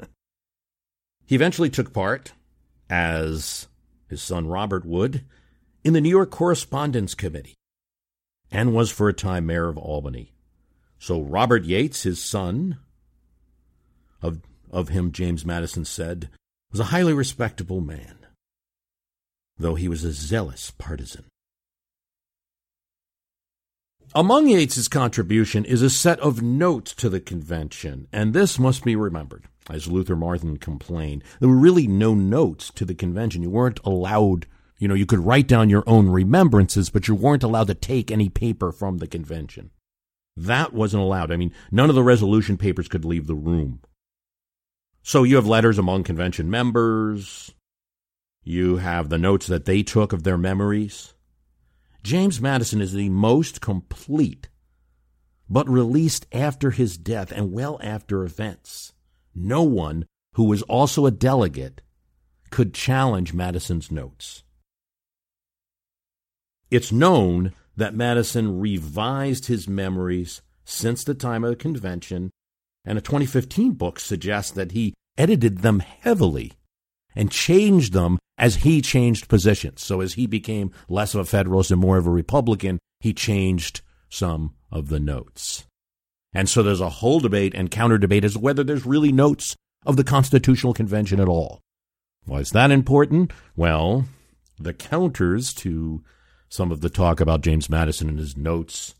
he 1.25 1.35
eventually 1.35 1.69
took 1.69 1.91
part, 1.91 2.31
as 2.89 3.67
his 4.07 4.21
son 4.21 4.47
Robert 4.47 4.85
would, 4.85 5.25
in 5.83 5.93
the 5.93 6.01
New 6.01 6.09
York 6.09 6.29
Correspondence 6.29 7.15
Committee 7.15 7.55
and 8.51 8.73
was 8.73 8.91
for 8.91 9.09
a 9.09 9.13
time 9.13 9.45
mayor 9.45 9.69
of 9.69 9.77
Albany. 9.77 10.33
So 10.99 11.21
Robert 11.21 11.63
Yates, 11.63 12.03
his 12.03 12.21
son, 12.21 12.77
of, 14.21 14.41
of 14.69 14.89
him 14.89 15.11
James 15.11 15.45
Madison 15.45 15.85
said, 15.85 16.29
was 16.71 16.79
a 16.79 16.85
highly 16.85 17.13
respectable 17.13 17.81
man, 17.81 18.17
though 19.57 19.75
he 19.75 19.87
was 19.87 20.03
a 20.03 20.11
zealous 20.11 20.71
partisan. 20.71 21.25
Among 24.13 24.47
Yates's 24.47 24.89
contribution 24.89 25.63
is 25.63 25.81
a 25.81 25.89
set 25.89 26.19
of 26.19 26.41
notes 26.41 26.93
to 26.95 27.09
the 27.09 27.21
convention, 27.21 28.07
and 28.11 28.33
this 28.33 28.59
must 28.59 28.83
be 28.83 28.95
remembered. 28.95 29.45
As 29.69 29.87
Luther 29.87 30.17
Martin 30.17 30.57
complained, 30.57 31.23
there 31.39 31.47
were 31.47 31.55
really 31.55 31.87
no 31.87 32.13
notes 32.13 32.71
to 32.75 32.83
the 32.83 32.93
convention. 32.93 33.41
You 33.41 33.49
weren't 33.49 33.79
allowed 33.85 34.47
you 34.81 34.87
know, 34.87 34.95
you 34.95 35.05
could 35.05 35.23
write 35.23 35.47
down 35.47 35.69
your 35.69 35.83
own 35.85 36.09
remembrances, 36.09 36.89
but 36.89 37.07
you 37.07 37.13
weren't 37.13 37.43
allowed 37.43 37.67
to 37.67 37.75
take 37.75 38.09
any 38.09 38.29
paper 38.29 38.71
from 38.71 38.97
the 38.97 39.05
convention. 39.05 39.69
That 40.35 40.73
wasn't 40.73 41.03
allowed. 41.03 41.31
I 41.31 41.35
mean, 41.35 41.53
none 41.69 41.89
of 41.89 41.95
the 41.95 42.01
resolution 42.01 42.57
papers 42.57 42.87
could 42.87 43.05
leave 43.05 43.27
the 43.27 43.35
room. 43.35 43.81
So 45.03 45.21
you 45.21 45.35
have 45.35 45.45
letters 45.45 45.77
among 45.77 46.03
convention 46.03 46.49
members. 46.49 47.53
You 48.43 48.77
have 48.77 49.09
the 49.09 49.19
notes 49.19 49.45
that 49.45 49.65
they 49.65 49.83
took 49.83 50.13
of 50.13 50.23
their 50.23 50.37
memories. 50.37 51.13
James 52.01 52.41
Madison 52.41 52.81
is 52.81 52.93
the 52.93 53.09
most 53.09 53.61
complete, 53.61 54.49
but 55.47 55.69
released 55.69 56.25
after 56.31 56.71
his 56.71 56.97
death 56.97 57.31
and 57.31 57.53
well 57.53 57.79
after 57.83 58.23
events. 58.23 58.93
No 59.35 59.61
one 59.61 60.07
who 60.33 60.45
was 60.45 60.63
also 60.63 61.05
a 61.05 61.11
delegate 61.11 61.81
could 62.49 62.73
challenge 62.73 63.31
Madison's 63.31 63.91
notes. 63.91 64.41
It's 66.71 66.91
known 66.91 67.51
that 67.75 67.93
Madison 67.93 68.59
revised 68.59 69.47
his 69.47 69.67
memories 69.67 70.41
since 70.63 71.03
the 71.03 71.13
time 71.13 71.43
of 71.43 71.49
the 71.49 71.55
convention, 71.57 72.31
and 72.85 72.97
a 72.97 73.01
2015 73.01 73.73
book 73.73 73.99
suggests 73.99 74.51
that 74.51 74.71
he 74.71 74.93
edited 75.17 75.59
them 75.59 75.79
heavily 75.79 76.53
and 77.13 77.29
changed 77.29 77.91
them 77.91 78.17
as 78.37 78.55
he 78.57 78.81
changed 78.81 79.27
positions. 79.27 79.83
So 79.83 79.99
as 79.99 80.13
he 80.13 80.25
became 80.25 80.71
less 80.87 81.13
of 81.13 81.19
a 81.19 81.25
Federalist 81.25 81.71
and 81.71 81.81
more 81.81 81.97
of 81.97 82.07
a 82.07 82.11
Republican, 82.11 82.79
he 83.01 83.13
changed 83.13 83.81
some 84.09 84.55
of 84.71 84.87
the 84.87 84.99
notes. 84.99 85.65
And 86.33 86.47
so 86.47 86.63
there's 86.63 86.79
a 86.79 86.89
whole 86.89 87.19
debate 87.19 87.53
and 87.53 87.69
counter 87.69 87.97
debate 87.97 88.23
as 88.23 88.33
to 88.33 88.39
whether 88.39 88.63
there's 88.63 88.85
really 88.85 89.11
notes 89.11 89.57
of 89.85 89.97
the 89.97 90.05
Constitutional 90.05 90.73
Convention 90.73 91.19
at 91.19 91.27
all. 91.27 91.59
Why 92.25 92.39
is 92.39 92.51
that 92.51 92.71
important? 92.71 93.33
Well, 93.57 94.05
the 94.57 94.73
counters 94.73 95.53
to 95.55 96.03
some 96.51 96.69
of 96.69 96.81
the 96.81 96.89
talk 96.89 97.21
about 97.21 97.41
James 97.41 97.69
Madison 97.69 98.09
and 98.09 98.19
his 98.19 98.35
notes 98.35 98.93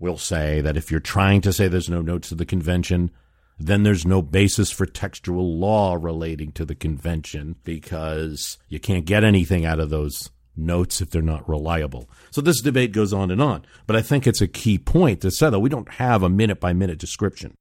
will 0.00 0.18
say 0.18 0.60
that 0.60 0.76
if 0.76 0.90
you're 0.90 0.98
trying 0.98 1.40
to 1.42 1.52
say 1.52 1.68
there's 1.68 1.88
no 1.88 2.02
notes 2.02 2.32
of 2.32 2.38
the 2.38 2.44
convention, 2.44 3.12
then 3.60 3.84
there's 3.84 4.04
no 4.04 4.20
basis 4.20 4.72
for 4.72 4.86
textual 4.86 5.56
law 5.56 5.94
relating 5.94 6.50
to 6.50 6.64
the 6.64 6.74
convention 6.74 7.54
because 7.62 8.58
you 8.68 8.80
can't 8.80 9.04
get 9.04 9.22
anything 9.22 9.64
out 9.64 9.78
of 9.78 9.88
those 9.88 10.30
notes 10.56 11.00
if 11.00 11.10
they're 11.10 11.22
not 11.22 11.48
reliable. 11.48 12.10
So 12.32 12.40
this 12.40 12.60
debate 12.60 12.90
goes 12.90 13.12
on 13.12 13.30
and 13.30 13.40
on, 13.40 13.64
but 13.86 13.94
I 13.94 14.02
think 14.02 14.26
it's 14.26 14.40
a 14.40 14.48
key 14.48 14.76
point 14.76 15.20
to 15.20 15.30
say 15.30 15.48
that 15.48 15.60
we 15.60 15.68
don't 15.70 15.92
have 15.92 16.24
a 16.24 16.28
minute 16.28 16.58
by 16.58 16.72
minute 16.72 16.98
description. 16.98 17.54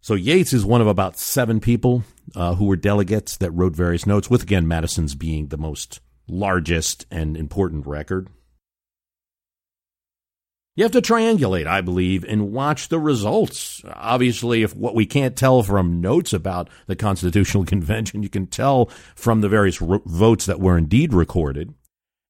So 0.00 0.14
Yates 0.14 0.52
is 0.52 0.64
one 0.64 0.80
of 0.80 0.86
about 0.86 1.18
seven 1.18 1.58
people 1.58 2.04
uh, 2.36 2.54
who 2.54 2.66
were 2.66 2.76
delegates 2.76 3.36
that 3.38 3.50
wrote 3.50 3.74
various 3.74 4.06
notes, 4.06 4.30
with 4.30 4.44
again 4.44 4.68
Madison's 4.68 5.16
being 5.16 5.48
the 5.48 5.58
most 5.58 5.98
largest 6.30 7.06
and 7.10 7.36
important 7.36 7.86
record. 7.86 8.28
You 10.76 10.84
have 10.84 10.92
to 10.92 11.02
triangulate, 11.02 11.66
I 11.66 11.80
believe, 11.80 12.24
and 12.24 12.52
watch 12.52 12.88
the 12.88 12.98
results. 12.98 13.82
Obviously, 13.92 14.62
if 14.62 14.74
what 14.74 14.94
we 14.94 15.04
can't 15.04 15.36
tell 15.36 15.62
from 15.62 16.00
notes 16.00 16.32
about 16.32 16.70
the 16.86 16.96
Constitutional 16.96 17.64
Convention, 17.66 18.22
you 18.22 18.30
can 18.30 18.46
tell 18.46 18.86
from 19.14 19.40
the 19.40 19.48
various 19.48 19.76
votes 19.78 20.46
that 20.46 20.60
were 20.60 20.78
indeed 20.78 21.12
recorded, 21.12 21.74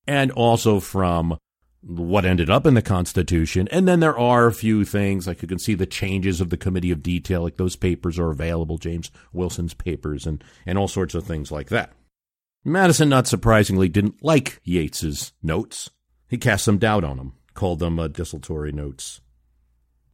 and 0.07 0.33
also 0.33 0.81
from 0.81 1.39
what 1.83 2.25
ended 2.25 2.51
up 2.51 2.67
in 2.67 2.75
the 2.75 2.83
Constitution. 2.83 3.69
And 3.71 3.87
then 3.87 4.01
there 4.01 4.19
are 4.19 4.47
a 4.47 4.53
few 4.53 4.85
things, 4.85 5.27
like 5.27 5.43
you 5.43 5.49
can 5.49 5.59
see 5.59 5.75
the 5.75 5.87
changes 5.87 6.41
of 6.41 6.51
the 6.51 6.57
Committee 6.57 6.91
of 6.91 7.03
Detail, 7.03 7.43
like 7.43 7.57
those 7.57 7.77
papers 7.77 8.19
are 8.19 8.31
available, 8.31 8.79
James 8.79 9.11
Wilson's 9.33 9.75
papers, 9.75 10.27
and, 10.27 10.43
and 10.67 10.77
all 10.77 10.89
sorts 10.89 11.15
of 11.15 11.25
things 11.25 11.53
like 11.53 11.69
that. 11.69 11.93
Madison, 12.65 13.09
not 13.09 13.27
surprisingly, 13.27 13.89
didn't 13.89 14.23
like 14.23 14.61
Yates's 14.65 15.33
notes. 15.43 15.91
He 16.29 16.37
cast 16.37 16.65
some 16.65 16.79
doubt 16.79 17.05
on 17.05 17.17
them, 17.17 17.35
called 17.55 17.79
them 17.79 17.99
uh, 17.99 18.09
desultory 18.09 18.73
notes. 18.73 19.21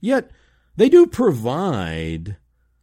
Yet, 0.01 0.31
they 0.77 0.89
do 0.89 1.07
provide 1.07 2.37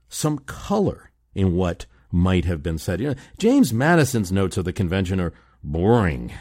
some 0.10 0.39
color 0.39 1.12
in 1.34 1.55
what 1.55 1.86
might 2.12 2.46
have 2.46 2.62
been 2.62 2.77
said. 2.77 3.00
You 3.00 3.10
know, 3.10 3.15
James 3.38 3.74
Madison's 3.74 4.32
notes 4.32 4.58
of 4.58 4.65
the 4.65 4.74
convention 4.74 5.20
are 5.20 5.34
boring. 5.63 6.32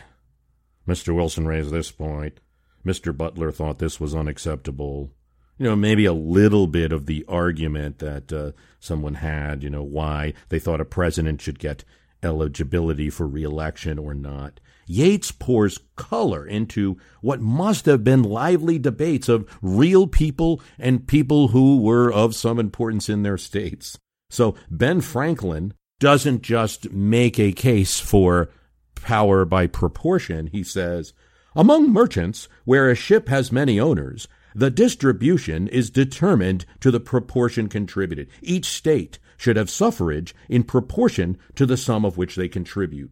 Mr. 0.86 1.14
Wilson 1.14 1.46
raised 1.46 1.70
this 1.70 1.90
point. 1.90 2.40
Mr. 2.84 3.16
Butler 3.16 3.52
thought 3.52 3.78
this 3.78 4.00
was 4.00 4.14
unacceptable. 4.14 5.12
You 5.58 5.66
know, 5.66 5.76
maybe 5.76 6.04
a 6.04 6.12
little 6.12 6.66
bit 6.66 6.92
of 6.92 7.06
the 7.06 7.24
argument 7.28 8.00
that 8.00 8.32
uh, 8.32 8.52
someone 8.80 9.14
had, 9.14 9.62
you 9.62 9.70
know, 9.70 9.82
why 9.82 10.34
they 10.48 10.58
thought 10.58 10.80
a 10.80 10.84
president 10.84 11.40
should 11.40 11.58
get 11.58 11.84
eligibility 12.22 13.10
for 13.10 13.26
reelection 13.26 13.98
or 13.98 14.14
not. 14.14 14.60
Yates 14.86 15.32
pours 15.32 15.78
color 15.96 16.46
into 16.46 16.98
what 17.20 17.40
must 17.40 17.86
have 17.86 18.04
been 18.04 18.22
lively 18.22 18.78
debates 18.78 19.28
of 19.28 19.48
real 19.62 20.06
people 20.06 20.60
and 20.78 21.06
people 21.06 21.48
who 21.48 21.80
were 21.80 22.12
of 22.12 22.34
some 22.34 22.58
importance 22.58 23.08
in 23.08 23.22
their 23.22 23.38
states. 23.38 23.98
So 24.30 24.56
Ben 24.70 25.00
Franklin 25.00 25.74
doesn't 26.00 26.42
just 26.42 26.90
make 26.90 27.38
a 27.38 27.52
case 27.52 28.00
for 28.00 28.50
power 28.96 29.44
by 29.44 29.66
proportion. 29.66 30.48
He 30.48 30.62
says, 30.62 31.12
among 31.54 31.92
merchants, 31.92 32.48
where 32.64 32.90
a 32.90 32.94
ship 32.94 33.28
has 33.28 33.52
many 33.52 33.78
owners, 33.78 34.26
the 34.54 34.70
distribution 34.70 35.68
is 35.68 35.90
determined 35.90 36.64
to 36.80 36.90
the 36.90 37.00
proportion 37.00 37.68
contributed. 37.68 38.28
Each 38.40 38.66
state 38.66 39.18
should 39.42 39.56
have 39.56 39.68
suffrage 39.68 40.36
in 40.48 40.62
proportion 40.62 41.36
to 41.56 41.66
the 41.66 41.76
sum 41.76 42.04
of 42.04 42.16
which 42.16 42.36
they 42.36 42.48
contribute. 42.48 43.10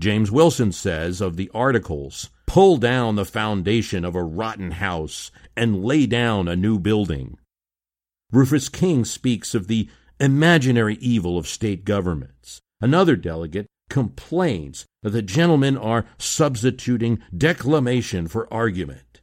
James 0.00 0.32
Wilson 0.32 0.72
says 0.72 1.20
of 1.20 1.36
the 1.36 1.48
Articles, 1.54 2.28
pull 2.48 2.76
down 2.76 3.14
the 3.14 3.24
foundation 3.24 4.04
of 4.04 4.16
a 4.16 4.24
rotten 4.24 4.72
house 4.72 5.30
and 5.56 5.84
lay 5.84 6.06
down 6.06 6.48
a 6.48 6.56
new 6.56 6.76
building. 6.76 7.38
Rufus 8.32 8.68
King 8.68 9.04
speaks 9.04 9.54
of 9.54 9.68
the 9.68 9.88
imaginary 10.18 10.96
evil 10.96 11.38
of 11.38 11.46
state 11.46 11.84
governments. 11.84 12.60
Another 12.80 13.14
delegate 13.14 13.68
complains 13.90 14.86
that 15.04 15.10
the 15.10 15.22
gentlemen 15.22 15.76
are 15.76 16.06
substituting 16.18 17.22
declamation 17.36 18.26
for 18.26 18.52
argument. 18.52 19.20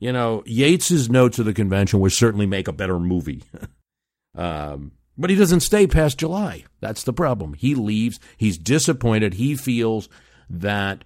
You 0.00 0.12
know, 0.12 0.42
Yates's 0.44 1.08
notes 1.08 1.38
of 1.38 1.44
the 1.44 1.54
convention 1.54 2.00
would 2.00 2.12
certainly 2.12 2.46
make 2.46 2.66
a 2.66 2.72
better 2.72 2.98
movie. 2.98 3.44
um, 4.34 4.92
but 5.16 5.30
he 5.30 5.36
doesn't 5.36 5.60
stay 5.60 5.86
past 5.86 6.18
July. 6.18 6.64
That's 6.80 7.02
the 7.02 7.12
problem. 7.12 7.54
He 7.54 7.74
leaves. 7.74 8.20
He's 8.36 8.56
disappointed. 8.56 9.34
He 9.34 9.56
feels 9.56 10.08
that 10.48 11.04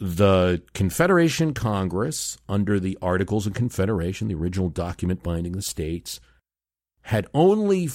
the 0.00 0.62
Confederation 0.74 1.54
Congress, 1.54 2.38
under 2.48 2.78
the 2.78 2.96
Articles 3.02 3.46
of 3.46 3.54
Confederation, 3.54 4.28
the 4.28 4.34
original 4.34 4.68
document 4.68 5.24
binding 5.24 5.52
the 5.52 5.62
states, 5.62 6.20
had 7.02 7.26
only 7.34 7.90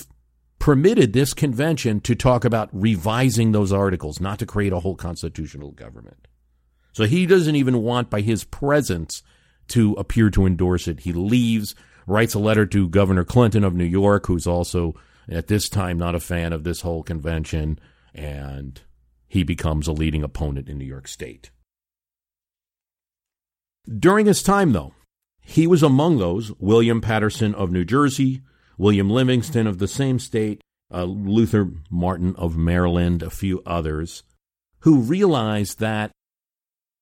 permitted 0.59 1.13
this 1.13 1.33
convention 1.33 2.01
to 2.01 2.15
talk 2.15 2.43
about 2.43 2.69
revising 2.73 3.51
those 3.51 3.71
articles, 3.71 4.19
not 4.19 4.39
to 4.39 4.45
create 4.45 4.73
a 4.73 4.79
whole 4.79 4.95
constitutional 4.95 5.71
government. 5.71 6.27
So 6.93 7.05
he 7.05 7.25
doesn't 7.25 7.55
even 7.55 7.81
want, 7.81 8.09
by 8.09 8.21
his 8.21 8.43
presence, 8.43 9.23
to 9.69 9.93
appear 9.93 10.29
to 10.31 10.45
endorse 10.45 10.87
it. 10.87 11.01
He 11.01 11.13
leaves 11.13 11.73
writes 12.07 12.33
a 12.33 12.39
letter 12.39 12.65
to 12.65 12.89
Governor 12.89 13.23
Clinton 13.23 13.63
of 13.63 13.73
New 13.73 13.85
York, 13.85 14.27
who's 14.27 14.47
also 14.47 14.95
at 15.29 15.47
this 15.47 15.69
time 15.69 15.97
not 15.97 16.15
a 16.15 16.19
fan 16.19 16.53
of 16.53 16.63
this 16.63 16.81
whole 16.81 17.03
convention, 17.03 17.79
and 18.13 18.81
he 19.27 19.43
becomes 19.43 19.87
a 19.87 19.93
leading 19.93 20.23
opponent 20.23 20.69
in 20.69 20.77
New 20.77 20.85
York 20.85 21.07
State. 21.07 21.51
During 23.99 24.25
his 24.27 24.43
time, 24.43 24.71
though, 24.71 24.93
he 25.41 25.67
was 25.67 25.83
among 25.83 26.17
those 26.17 26.51
William 26.59 27.01
Paterson 27.01 27.53
of 27.55 27.71
New 27.71 27.83
Jersey, 27.83 28.41
William 28.77 29.09
Livingston 29.09 29.67
of 29.67 29.79
the 29.79 29.87
same 29.87 30.19
state, 30.19 30.61
uh, 30.93 31.03
Luther 31.03 31.71
Martin 31.89 32.35
of 32.37 32.55
Maryland, 32.55 33.21
a 33.21 33.29
few 33.29 33.61
others, 33.65 34.23
who 34.79 34.99
realized 34.99 35.79
that 35.79 36.11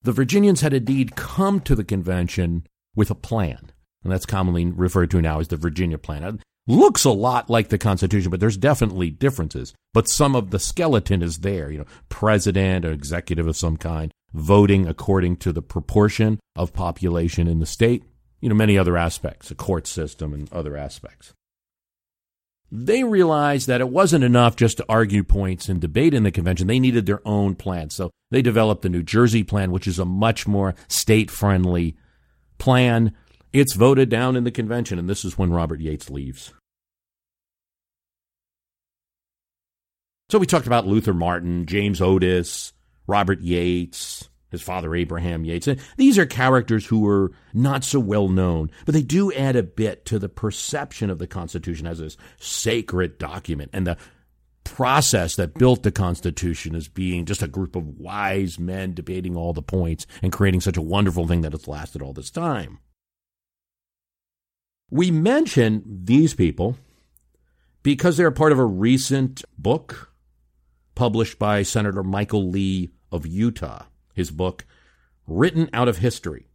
the 0.01 0.11
Virginians 0.11 0.61
had 0.61 0.73
indeed 0.73 1.15
come 1.15 1.59
to 1.61 1.75
the 1.75 1.83
convention 1.83 2.65
with 2.95 3.11
a 3.11 3.15
plan 3.15 3.70
and 4.03 4.11
that's 4.11 4.25
commonly 4.25 4.65
referred 4.65 5.11
to 5.11 5.21
now 5.21 5.39
as 5.39 5.47
the 5.47 5.57
Virginia 5.57 5.97
Plan. 5.97 6.23
It 6.23 6.41
looks 6.67 7.05
a 7.05 7.11
lot 7.11 7.49
like 7.49 7.69
the 7.69 7.77
Constitution, 7.77 8.29
but 8.29 8.39
there's 8.39 8.57
definitely 8.57 9.09
differences. 9.09 9.73
But 9.93 10.07
some 10.07 10.35
of 10.35 10.51
the 10.51 10.59
skeleton 10.59 11.21
is 11.21 11.39
there, 11.39 11.71
you 11.71 11.79
know, 11.79 11.85
president 12.09 12.85
or 12.85 12.91
executive 12.91 13.47
of 13.47 13.57
some 13.57 13.77
kind, 13.77 14.11
voting 14.33 14.87
according 14.87 15.37
to 15.37 15.51
the 15.51 15.61
proportion 15.61 16.39
of 16.55 16.73
population 16.73 17.47
in 17.47 17.59
the 17.59 17.65
state, 17.65 18.03
you 18.39 18.49
know, 18.49 18.55
many 18.55 18.77
other 18.77 18.95
aspects, 18.97 19.51
a 19.51 19.55
court 19.55 19.87
system 19.87 20.33
and 20.33 20.51
other 20.53 20.77
aspects. 20.77 21.33
They 22.73 23.03
realized 23.03 23.67
that 23.67 23.81
it 23.81 23.89
wasn't 23.89 24.23
enough 24.23 24.55
just 24.55 24.77
to 24.77 24.85
argue 24.87 25.25
points 25.25 25.67
and 25.67 25.81
debate 25.81 26.13
in 26.13 26.23
the 26.23 26.31
convention. 26.31 26.67
They 26.67 26.79
needed 26.79 27.05
their 27.05 27.19
own 27.27 27.55
plan. 27.55 27.89
So 27.89 28.11
they 28.29 28.41
developed 28.41 28.81
the 28.81 28.89
New 28.89 29.03
Jersey 29.03 29.43
plan, 29.43 29.71
which 29.71 29.87
is 29.87 29.99
a 29.99 30.05
much 30.05 30.47
more 30.47 30.73
state 30.87 31.29
friendly 31.29 31.97
plan 32.59 33.13
it's 33.53 33.75
voted 33.75 34.09
down 34.09 34.35
in 34.35 34.43
the 34.43 34.51
convention, 34.51 34.99
and 34.99 35.09
this 35.09 35.25
is 35.25 35.37
when 35.37 35.51
Robert 35.51 35.79
Yates 35.79 36.09
leaves. 36.09 36.53
So 40.29 40.39
we 40.39 40.45
talked 40.45 40.67
about 40.67 40.87
Luther 40.87 41.13
Martin, 41.13 41.65
James 41.65 42.01
Otis, 42.01 42.71
Robert 43.05 43.41
Yates, 43.41 44.29
his 44.49 44.61
father 44.61 44.95
Abraham 44.95 45.43
Yates. 45.43 45.67
These 45.97 46.17
are 46.17 46.25
characters 46.25 46.85
who 46.85 47.01
were 47.01 47.31
not 47.53 47.83
so 47.83 47.99
well 47.99 48.29
known, 48.29 48.71
but 48.85 48.93
they 48.93 49.01
do 49.01 49.33
add 49.33 49.57
a 49.57 49.63
bit 49.63 50.05
to 50.05 50.19
the 50.19 50.29
perception 50.29 51.09
of 51.09 51.19
the 51.19 51.27
Constitution 51.27 51.87
as 51.87 51.99
this 51.99 52.15
sacred 52.37 53.17
document 53.17 53.71
and 53.73 53.85
the 53.85 53.97
process 54.63 55.35
that 55.35 55.55
built 55.55 55.83
the 55.83 55.91
Constitution 55.91 56.75
as 56.75 56.87
being 56.87 57.25
just 57.25 57.41
a 57.41 57.47
group 57.47 57.75
of 57.75 57.99
wise 57.99 58.57
men 58.59 58.93
debating 58.93 59.35
all 59.35 59.51
the 59.51 59.61
points 59.61 60.05
and 60.21 60.31
creating 60.31 60.61
such 60.61 60.77
a 60.77 60.81
wonderful 60.81 61.27
thing 61.27 61.41
that 61.41 61.51
has 61.51 61.67
lasted 61.67 62.01
all 62.01 62.13
this 62.13 62.29
time. 62.29 62.79
We 64.91 65.09
mention 65.09 65.83
these 66.03 66.33
people 66.33 66.77
because 67.81 68.17
they're 68.17 68.29
part 68.29 68.51
of 68.51 68.59
a 68.59 68.65
recent 68.65 69.41
book 69.57 70.11
published 70.95 71.39
by 71.39 71.63
Senator 71.63 72.03
Michael 72.03 72.49
Lee 72.49 72.91
of 73.09 73.25
Utah, 73.25 73.85
his 74.13 74.31
book, 74.31 74.65
Written 75.25 75.69
Out 75.71 75.87
of 75.87 75.99
History, 75.99 76.49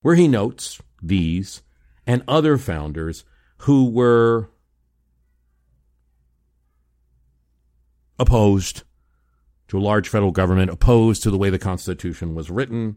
where 0.00 0.14
he 0.14 0.28
notes 0.28 0.80
these 1.02 1.62
and 2.06 2.22
other 2.28 2.56
founders 2.56 3.24
who 3.58 3.90
were 3.90 4.48
opposed 8.16 8.84
to 9.66 9.78
a 9.78 9.80
large 9.80 10.08
federal 10.08 10.30
government, 10.30 10.70
opposed 10.70 11.24
to 11.24 11.32
the 11.32 11.38
way 11.38 11.50
the 11.50 11.58
Constitution 11.58 12.36
was 12.36 12.48
written. 12.48 12.96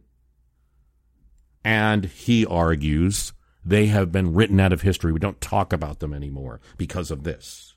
And 1.65 2.05
he 2.05 2.45
argues 2.45 3.33
they 3.63 3.87
have 3.87 4.11
been 4.11 4.33
written 4.33 4.59
out 4.59 4.73
of 4.73 4.81
history. 4.81 5.11
We 5.11 5.19
don't 5.19 5.41
talk 5.41 5.73
about 5.73 5.99
them 5.99 6.13
anymore 6.13 6.61
because 6.77 7.11
of 7.11 7.23
this. 7.23 7.75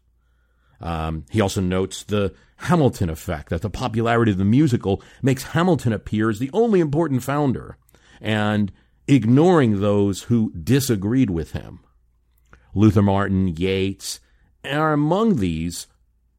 Um, 0.81 1.25
he 1.31 1.40
also 1.40 1.61
notes 1.61 2.03
the 2.03 2.35
Hamilton 2.57 3.09
effect, 3.09 3.51
that 3.51 3.62
the 3.62 3.71
popularity 3.71 4.33
of 4.33 4.38
the 4.38 4.45
musical 4.45 5.03
makes 5.23 5.42
Hamilton 5.45 5.92
appear 5.92 6.29
as 6.29 6.38
the 6.38 6.51
only 6.53 6.81
important 6.81 7.23
founder, 7.23 7.77
and 8.21 8.73
ignoring 9.07 9.81
those 9.81 10.25
who 10.25 10.53
disagreed 10.53 11.31
with 11.31 11.53
him. 11.53 11.81
Luther 12.75 13.03
Martin, 13.03 13.49
Yates, 13.49 14.21
are 14.64 14.92
among 14.92 15.37
these 15.37 15.87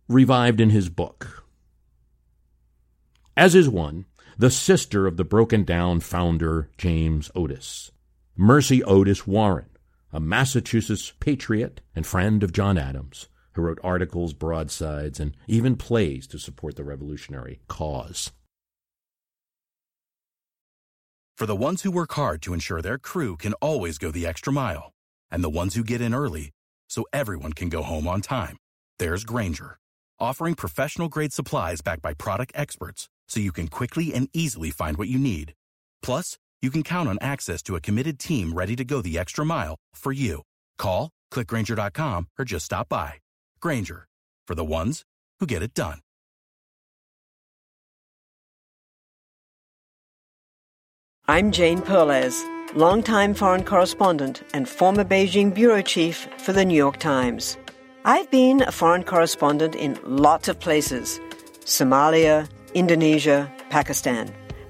revived 0.07 0.59
in 0.59 0.69
his 0.69 0.89
book. 0.89 1.45
As 3.35 3.55
is 3.55 3.69
one, 3.69 4.05
the 4.37 4.51
sister 4.51 5.07
of 5.07 5.17
the 5.17 5.23
broken 5.23 5.63
down 5.63 5.99
founder, 5.99 6.69
James 6.77 7.31
Otis. 7.35 7.91
Mercy 8.35 8.83
Otis 8.83 9.27
Warren, 9.27 9.69
a 10.11 10.19
Massachusetts 10.19 11.13
patriot 11.19 11.81
and 11.95 12.03
friend 12.03 12.41
of 12.41 12.51
John 12.51 12.79
Adams, 12.79 13.27
who 13.51 13.61
wrote 13.61 13.77
articles, 13.83 14.33
broadsides, 14.33 15.19
and 15.19 15.37
even 15.45 15.75
plays 15.75 16.25
to 16.27 16.39
support 16.39 16.75
the 16.75 16.83
revolutionary 16.83 17.59
cause. 17.67 18.31
For 21.37 21.45
the 21.45 21.55
ones 21.55 21.83
who 21.83 21.91
work 21.91 22.13
hard 22.13 22.41
to 22.41 22.55
ensure 22.55 22.81
their 22.81 22.97
crew 22.97 23.37
can 23.37 23.53
always 23.61 23.99
go 23.99 24.09
the 24.09 24.25
extra 24.25 24.51
mile, 24.51 24.93
and 25.29 25.43
the 25.43 25.49
ones 25.49 25.75
who 25.75 25.83
get 25.83 26.01
in 26.01 26.15
early 26.15 26.49
so 26.89 27.05
everyone 27.13 27.53
can 27.53 27.69
go 27.69 27.83
home 27.83 28.07
on 28.07 28.21
time, 28.21 28.57
there's 28.97 29.25
Grainger, 29.25 29.77
offering 30.19 30.55
professional 30.55 31.07
grade 31.07 31.33
supplies 31.33 31.81
backed 31.81 32.01
by 32.01 32.15
product 32.15 32.51
experts 32.55 33.09
so 33.27 33.39
you 33.39 33.51
can 33.51 33.67
quickly 33.67 34.11
and 34.11 34.27
easily 34.33 34.71
find 34.71 34.97
what 34.97 35.07
you 35.07 35.19
need. 35.19 35.53
Plus, 36.01 36.39
you 36.63 36.71
can 36.71 36.81
count 36.81 37.09
on 37.09 37.17
access 37.21 37.61
to 37.63 37.75
a 37.75 37.81
committed 37.81 38.17
team 38.17 38.53
ready 38.53 38.75
to 38.77 38.85
go 38.85 39.01
the 39.01 39.19
extra 39.19 39.45
mile 39.45 39.75
for 39.93 40.13
you. 40.13 40.41
Call, 40.77 41.09
clickgrainger.com, 41.31 42.29
or 42.39 42.45
just 42.45 42.65
stop 42.65 42.87
by. 42.87 43.15
Grainger, 43.59 44.07
for 44.47 44.55
the 44.55 44.63
ones 44.63 45.03
who 45.39 45.45
get 45.45 45.61
it 45.61 45.73
done. 45.73 45.99
I'm 51.27 51.51
Jane 51.51 51.81
Perlez, 51.81 52.43
longtime 52.75 53.33
foreign 53.33 53.63
correspondent 53.63 54.43
and 54.53 54.67
former 54.67 55.03
Beijing 55.05 55.53
bureau 55.53 55.81
chief 55.81 56.27
for 56.37 56.53
the 56.53 56.65
New 56.65 56.75
York 56.75 56.97
Times. 56.97 57.57
I've 58.05 58.29
been 58.31 58.61
a 58.61 58.71
foreign 58.71 59.03
correspondent 59.03 59.75
in 59.75 59.99
lots 60.05 60.47
of 60.47 60.59
places 60.59 61.19
Somalia, 61.65 62.49
Indonesia, 62.73 63.51
Pakistan 63.69 64.33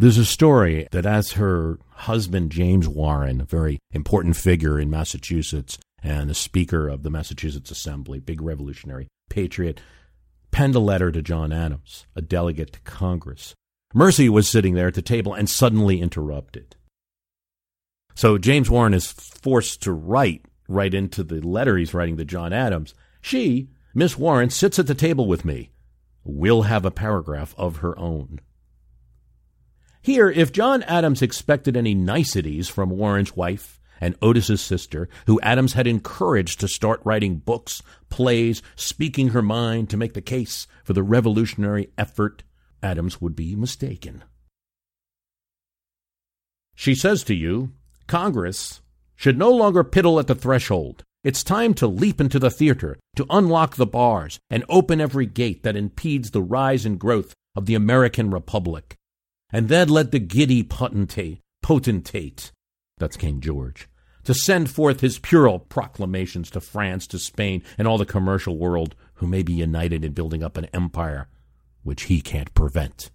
There's 0.00 0.16
a 0.16 0.24
story 0.24 0.86
that 0.92 1.06
as 1.06 1.32
her 1.32 1.80
husband, 1.90 2.52
James 2.52 2.86
Warren, 2.86 3.40
a 3.40 3.44
very 3.44 3.80
important 3.90 4.36
figure 4.36 4.78
in 4.78 4.90
Massachusetts 4.90 5.76
and 6.04 6.30
a 6.30 6.34
speaker 6.34 6.86
of 6.86 7.02
the 7.02 7.10
Massachusetts 7.10 7.72
Assembly, 7.72 8.20
big 8.20 8.40
revolutionary 8.40 9.08
patriot, 9.28 9.80
penned 10.52 10.76
a 10.76 10.78
letter 10.78 11.10
to 11.10 11.20
John 11.20 11.50
Adams, 11.50 12.06
a 12.14 12.22
delegate 12.22 12.74
to 12.74 12.80
Congress. 12.82 13.56
Mercy 13.92 14.28
was 14.28 14.48
sitting 14.48 14.74
there 14.74 14.86
at 14.86 14.94
the 14.94 15.02
table 15.02 15.34
and 15.34 15.50
suddenly 15.50 16.00
interrupted. 16.00 16.76
So 18.14 18.38
James 18.38 18.70
Warren 18.70 18.94
is 18.94 19.10
forced 19.10 19.82
to 19.82 19.90
write 19.90 20.44
right 20.68 20.94
into 20.94 21.24
the 21.24 21.40
letter 21.40 21.76
he's 21.76 21.92
writing 21.92 22.16
to 22.18 22.24
John 22.24 22.52
Adams. 22.52 22.94
She, 23.20 23.70
Miss 23.96 24.16
Warren, 24.16 24.50
sits 24.50 24.78
at 24.78 24.86
the 24.86 24.94
table 24.94 25.26
with 25.26 25.44
me. 25.44 25.72
We'll 26.22 26.62
have 26.62 26.84
a 26.84 26.92
paragraph 26.92 27.52
of 27.58 27.78
her 27.78 27.98
own. 27.98 28.38
Here, 30.00 30.30
if 30.30 30.52
John 30.52 30.82
Adams 30.84 31.22
expected 31.22 31.76
any 31.76 31.94
niceties 31.94 32.68
from 32.68 32.90
Warren's 32.90 33.36
wife 33.36 33.80
and 34.00 34.16
Otis's 34.22 34.60
sister, 34.60 35.08
who 35.26 35.40
Adams 35.40 35.72
had 35.72 35.86
encouraged 35.86 36.60
to 36.60 36.68
start 36.68 37.00
writing 37.04 37.36
books, 37.36 37.82
plays, 38.08 38.62
speaking 38.76 39.28
her 39.28 39.42
mind 39.42 39.90
to 39.90 39.96
make 39.96 40.14
the 40.14 40.20
case 40.20 40.66
for 40.84 40.92
the 40.92 41.02
revolutionary 41.02 41.90
effort, 41.98 42.44
Adams 42.82 43.20
would 43.20 43.34
be 43.34 43.56
mistaken. 43.56 44.22
She 46.76 46.94
says 46.94 47.24
to 47.24 47.34
you, 47.34 47.72
Congress 48.06 48.80
should 49.16 49.36
no 49.36 49.50
longer 49.50 49.82
piddle 49.82 50.20
at 50.20 50.28
the 50.28 50.34
threshold. 50.36 51.02
It's 51.24 51.42
time 51.42 51.74
to 51.74 51.88
leap 51.88 52.20
into 52.20 52.38
the 52.38 52.52
theater, 52.52 52.96
to 53.16 53.26
unlock 53.28 53.74
the 53.74 53.84
bars, 53.84 54.38
and 54.48 54.64
open 54.68 55.00
every 55.00 55.26
gate 55.26 55.64
that 55.64 55.74
impedes 55.74 56.30
the 56.30 56.40
rise 56.40 56.86
and 56.86 57.00
growth 57.00 57.34
of 57.56 57.66
the 57.66 57.74
American 57.74 58.30
Republic. 58.30 58.94
And 59.50 59.68
then 59.68 59.88
let 59.88 60.12
the 60.12 60.18
giddy 60.18 60.62
potentate, 60.62 61.40
potentate, 61.62 62.52
that's 62.98 63.16
King 63.16 63.40
George, 63.40 63.88
to 64.24 64.34
send 64.34 64.70
forth 64.70 65.00
his 65.00 65.18
puerile 65.18 65.58
proclamations 65.58 66.50
to 66.50 66.60
France, 66.60 67.06
to 67.08 67.18
Spain, 67.18 67.62
and 67.78 67.88
all 67.88 67.98
the 67.98 68.04
commercial 68.04 68.58
world 68.58 68.94
who 69.14 69.26
may 69.26 69.42
be 69.42 69.54
united 69.54 70.04
in 70.04 70.12
building 70.12 70.42
up 70.42 70.56
an 70.56 70.66
empire 70.74 71.28
which 71.82 72.04
he 72.04 72.20
can't 72.20 72.52
prevent. 72.54 73.10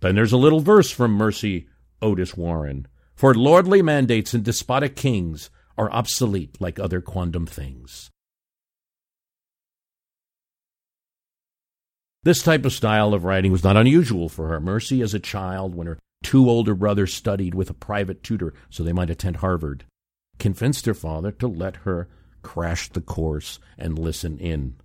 Then 0.00 0.16
there's 0.16 0.32
a 0.32 0.36
little 0.36 0.60
verse 0.60 0.90
from 0.90 1.12
Mercy 1.12 1.68
Otis 2.00 2.36
Warren. 2.36 2.88
For 3.14 3.34
lordly 3.34 3.82
mandates 3.82 4.34
and 4.34 4.44
despotic 4.44 4.96
kings 4.96 5.48
are 5.78 5.92
obsolete 5.92 6.60
like 6.60 6.80
other 6.80 7.00
quondam 7.00 7.48
things. 7.48 8.10
This 12.24 12.42
type 12.42 12.64
of 12.64 12.72
style 12.72 13.14
of 13.14 13.24
writing 13.24 13.50
was 13.50 13.64
not 13.64 13.76
unusual 13.76 14.28
for 14.28 14.48
her. 14.48 14.60
Mercy, 14.60 15.02
as 15.02 15.12
a 15.12 15.18
child, 15.18 15.74
when 15.74 15.88
her 15.88 15.98
two 16.22 16.48
older 16.48 16.74
brothers 16.74 17.12
studied 17.12 17.54
with 17.54 17.68
a 17.68 17.74
private 17.74 18.22
tutor 18.22 18.54
so 18.70 18.82
they 18.82 18.92
might 18.92 19.10
attend 19.10 19.36
Harvard, 19.36 19.84
convinced 20.38 20.86
her 20.86 20.94
father 20.94 21.32
to 21.32 21.48
let 21.48 21.76
her 21.76 22.08
crash 22.42 22.88
the 22.90 23.00
course 23.00 23.58
and 23.76 23.98
listen 23.98 24.38
in. 24.38 24.76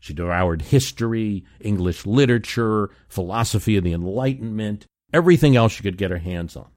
She 0.00 0.14
devoured 0.14 0.62
history, 0.62 1.44
English 1.60 2.06
literature, 2.06 2.90
philosophy 3.08 3.76
of 3.76 3.84
the 3.84 3.92
Enlightenment, 3.92 4.86
everything 5.12 5.54
else 5.56 5.72
she 5.72 5.82
could 5.82 5.96
get 5.96 6.10
her 6.10 6.18
hands 6.18 6.56
on. 6.56 6.68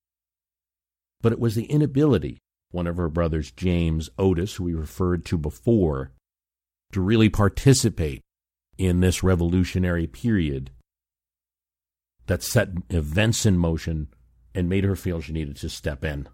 But 1.22 1.32
it 1.32 1.40
was 1.40 1.56
the 1.56 1.66
inability, 1.66 2.38
one 2.72 2.86
of 2.86 2.98
her 2.98 3.10
brothers, 3.10 3.52
James 3.52 4.10
Otis, 4.20 4.56
who 4.56 4.66
we 4.66 4.74
referred 4.76 5.26
to 5.26 5.38
before, 5.40 6.12
to 6.96 7.02
really 7.02 7.28
participate 7.28 8.22
in 8.78 9.02
this 9.02 9.22
revolutionary 9.22 10.08
period 10.08 10.72
that 12.28 12.42
set 12.42 12.70
events 12.90 13.46
in 13.46 13.58
motion 13.58 14.08
and 14.54 14.70
made 14.70 14.86
her 14.86 14.96
feel 14.96 15.20
she 15.20 15.34
needed 15.34 15.58
to 15.58 15.68
step 15.68 16.06
in. 16.06 16.26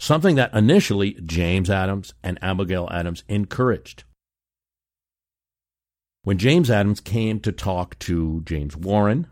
Something 0.00 0.34
that 0.34 0.52
initially 0.52 1.12
James 1.24 1.70
Adams 1.70 2.14
and 2.20 2.36
Abigail 2.42 2.88
Adams 2.90 3.22
encouraged. 3.28 4.02
When 6.24 6.36
James 6.36 6.68
Adams 6.68 6.98
came 6.98 7.38
to 7.40 7.52
talk 7.52 7.96
to 8.00 8.42
James 8.44 8.76
Warren 8.76 9.28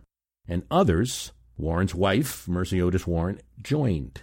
and 0.46 0.62
others, 0.70 1.32
Warren's 1.58 1.96
wife, 1.96 2.46
Mercy 2.46 2.80
Otis 2.80 3.08
Warren, 3.08 3.40
joined. 3.60 4.22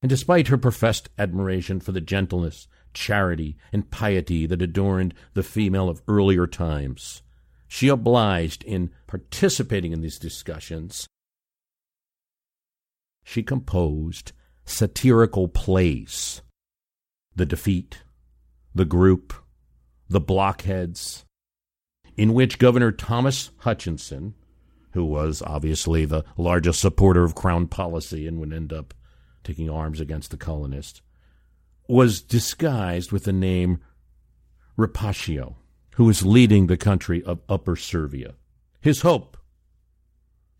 And 0.00 0.08
despite 0.08 0.48
her 0.48 0.56
professed 0.56 1.10
admiration 1.18 1.80
for 1.80 1.92
the 1.92 2.00
gentleness, 2.00 2.66
charity, 2.94 3.56
and 3.72 3.90
piety 3.90 4.46
that 4.46 4.62
adorned 4.62 5.14
the 5.34 5.42
female 5.42 5.88
of 5.88 6.02
earlier 6.08 6.46
times, 6.46 7.22
she 7.68 7.88
obliged 7.88 8.64
in 8.64 8.90
participating 9.06 9.92
in 9.92 10.00
these 10.00 10.18
discussions. 10.18 11.06
She 13.22 13.42
composed 13.42 14.32
satirical 14.64 15.48
plays 15.48 16.42
The 17.36 17.46
Defeat, 17.46 18.02
The 18.74 18.84
Group, 18.84 19.32
The 20.08 20.20
Blockheads, 20.20 21.24
in 22.16 22.34
which 22.34 22.58
Governor 22.58 22.92
Thomas 22.92 23.50
Hutchinson, 23.58 24.34
who 24.92 25.04
was 25.04 25.42
obviously 25.42 26.04
the 26.04 26.24
largest 26.36 26.80
supporter 26.80 27.22
of 27.22 27.34
Crown 27.34 27.68
policy 27.68 28.26
and 28.26 28.40
would 28.40 28.52
end 28.52 28.72
up 28.72 28.94
taking 29.44 29.70
arms 29.70 30.00
against 30.00 30.30
the 30.30 30.36
colonists, 30.36 31.02
was 31.88 32.20
disguised 32.20 33.12
with 33.12 33.24
the 33.24 33.32
name 33.32 33.80
Rapatio, 34.78 35.56
who 35.96 36.04
was 36.04 36.24
leading 36.24 36.66
the 36.66 36.76
country 36.76 37.22
of 37.22 37.40
Upper 37.48 37.76
Servia. 37.76 38.34
His 38.80 39.02
hope 39.02 39.36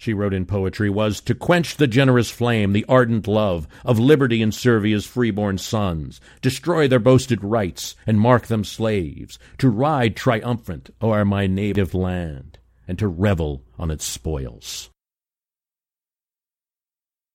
she 0.01 0.15
wrote 0.15 0.33
in 0.33 0.47
poetry, 0.47 0.89
was 0.89 1.21
to 1.21 1.35
quench 1.35 1.77
the 1.77 1.87
generous 1.87 2.31
flame, 2.31 2.73
the 2.73 2.87
ardent 2.89 3.29
love 3.29 3.69
of 3.85 3.99
liberty 3.99 4.41
in 4.41 4.51
Servia's 4.51 5.05
freeborn 5.05 5.59
sons, 5.59 6.23
destroy 6.41 6.89
their 6.89 6.99
boasted 6.99 7.45
rights, 7.45 7.95
and 8.07 8.19
mark 8.19 8.47
them 8.47 8.65
slaves, 8.65 9.39
to 9.59 9.69
ride 9.69 10.17
triumphant 10.17 10.89
o'er 11.03 11.27
my 11.27 11.47
native 11.47 11.93
land, 11.93 12.59
and 12.89 12.99
to 12.99 13.07
revel 13.07 13.63
on 13.79 13.91
its 13.91 14.07
spoils. 14.07 14.89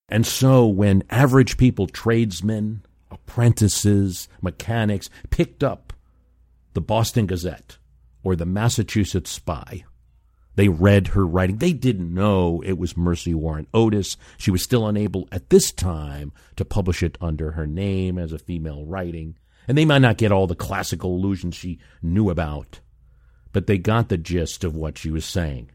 And 0.08 0.26
so, 0.26 0.66
when 0.66 1.04
average 1.08 1.56
people, 1.58 1.86
tradesmen, 1.86 2.84
apprentices, 3.10 4.28
mechanics, 4.42 5.10
picked 5.30 5.62
up 5.62 5.92
the 6.74 6.80
Boston 6.80 7.26
Gazette 7.26 7.78
or 8.22 8.36
the 8.36 8.46
Massachusetts 8.46 9.30
Spy, 9.30 9.84
they 10.56 10.68
read 10.68 11.08
her 11.08 11.26
writing. 11.26 11.58
They 11.58 11.72
didn't 11.72 12.12
know 12.12 12.62
it 12.64 12.78
was 12.78 12.96
Mercy 12.96 13.34
Warren 13.34 13.66
Otis. 13.72 14.16
She 14.38 14.50
was 14.50 14.62
still 14.62 14.86
unable 14.86 15.28
at 15.30 15.50
this 15.50 15.70
time 15.70 16.32
to 16.56 16.64
publish 16.64 17.02
it 17.02 17.18
under 17.20 17.52
her 17.52 17.66
name 17.66 18.18
as 18.18 18.32
a 18.32 18.38
female 18.38 18.84
writing. 18.84 19.36
And 19.68 19.76
they 19.76 19.84
might 19.84 19.98
not 19.98 20.16
get 20.16 20.32
all 20.32 20.46
the 20.46 20.54
classical 20.54 21.14
allusions 21.14 21.54
she 21.54 21.78
knew 22.02 22.30
about, 22.30 22.80
but 23.52 23.66
they 23.66 23.78
got 23.78 24.08
the 24.08 24.16
gist 24.16 24.64
of 24.64 24.74
what 24.74 24.96
she 24.96 25.10
was 25.10 25.24
saying. 25.24 25.70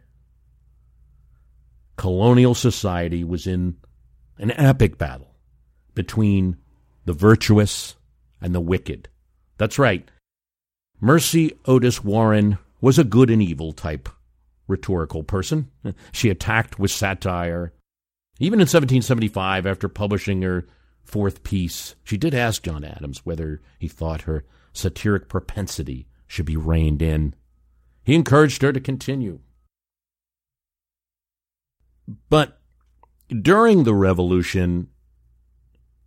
Colonial 1.96 2.56
society 2.56 3.24
was 3.24 3.46
in 3.46 3.78
an 4.40 4.52
epic 4.52 4.98
battle 4.98 5.36
between 5.94 6.58
the 7.06 7.14
virtuous 7.14 7.96
and 8.42 8.54
the 8.54 8.62
wicked. 8.62 9.10
That's 9.58 9.80
right. 9.80 10.10
Mercy 11.00 11.58
Otis 11.66 12.04
Warren 12.04 12.58
was 12.80 13.00
a 13.00 13.04
good 13.04 13.30
and 13.30 13.42
evil 13.42 13.74
type 13.74 14.10
rhetorical 14.68 15.24
person. 15.24 15.70
She 16.12 16.30
attacked 16.30 16.80
with 16.80 16.92
satire. 16.92 17.74
Even 18.40 18.60
in 18.60 18.64
1775, 18.64 19.68
after 19.68 19.88
publishing 19.88 20.42
her 20.42 20.66
fourth 21.04 21.44
piece, 21.44 21.96
she 22.04 22.18
did 22.18 22.34
ask 22.34 22.64
John 22.64 22.84
Adams 22.84 23.26
whether 23.26 23.62
he 23.80 23.88
thought 23.88 24.22
her 24.22 24.46
satiric 24.74 25.28
propensity 25.28 26.08
should 26.28 26.46
be 26.46 26.58
reined 26.58 27.02
in. 27.02 27.36
He 28.04 28.16
encouraged 28.16 28.62
her 28.62 28.72
to 28.72 28.80
continue. 28.80 29.40
But 32.30 32.60
during 33.30 33.84
the 33.84 33.94
revolution, 33.94 34.88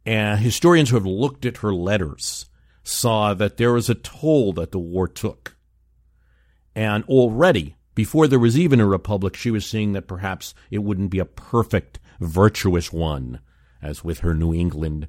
uh, 0.07 0.37
historians 0.37 0.91
who 0.91 0.97
have 0.97 1.07
looked 1.07 1.47
at 1.47 1.59
her 1.59 1.73
letters 1.73 2.47
saw 2.83 3.35
that 3.35 3.57
there 3.57 3.73
was 3.73 3.89
a 3.89 3.95
toll 3.95 4.53
that 4.53 4.73
the 4.73 4.79
war 4.79 5.09
took. 5.09 5.57
And 6.75 7.05
already, 7.05 7.77
before 7.95 8.27
there 8.27 8.39
was 8.39 8.59
even 8.59 8.81
a 8.81 8.87
republic, 8.87 9.37
she 9.37 9.51
was 9.51 9.65
seeing 9.65 9.93
that 9.93 10.09
perhaps 10.09 10.55
it 10.71 10.79
wouldn't 10.79 11.11
be 11.11 11.21
a 11.21 11.25
perfect, 11.25 11.99
virtuous 12.21 12.93
one, 12.93 13.41
as 13.81 14.05
with 14.05 14.21
her 14.21 14.35
New 14.35 14.53
England 14.53 15.07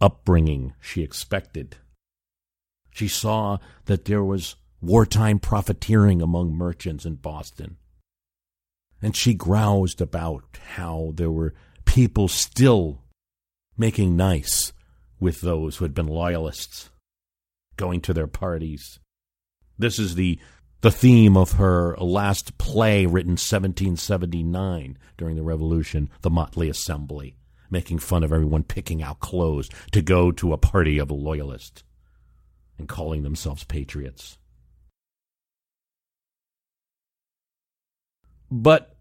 upbringing 0.00 0.74
she 0.80 1.02
expected. 1.02 1.76
She 2.90 3.08
saw 3.08 3.58
that 3.84 4.06
there 4.06 4.24
was 4.24 4.56
wartime 4.80 5.38
profiteering 5.38 6.22
among 6.22 6.52
merchants 6.52 7.04
in 7.04 7.16
Boston. 7.16 7.76
And 9.02 9.14
she 9.14 9.34
groused 9.34 10.00
about 10.00 10.58
how 10.74 11.12
there 11.14 11.30
were 11.30 11.54
people 11.84 12.28
still 12.28 13.02
making 13.78 14.16
nice 14.16 14.72
with 15.20 15.40
those 15.40 15.76
who 15.76 15.84
had 15.84 15.94
been 15.94 16.08
loyalists, 16.08 16.90
going 17.76 18.00
to 18.02 18.12
their 18.12 18.26
parties. 18.26 18.98
This 19.78 19.98
is 19.98 20.16
the 20.16 20.38
the 20.80 20.90
theme 20.92 21.36
of 21.36 21.52
her 21.52 21.96
last 21.96 22.56
play 22.56 23.04
written 23.04 23.32
1779 23.32 24.96
during 25.16 25.34
the 25.34 25.42
revolution, 25.42 26.08
The 26.20 26.30
Motley 26.30 26.68
Assembly, 26.68 27.34
making 27.68 27.98
fun 27.98 28.22
of 28.22 28.32
everyone 28.32 28.62
picking 28.62 29.02
out 29.02 29.18
clothes 29.18 29.68
to 29.90 30.02
go 30.02 30.30
to 30.30 30.52
a 30.52 30.58
party 30.58 30.98
of 30.98 31.10
a 31.10 31.14
loyalist 31.14 31.82
and 32.78 32.88
calling 32.88 33.24
themselves 33.24 33.64
patriots. 33.64 34.38
But 38.52 38.96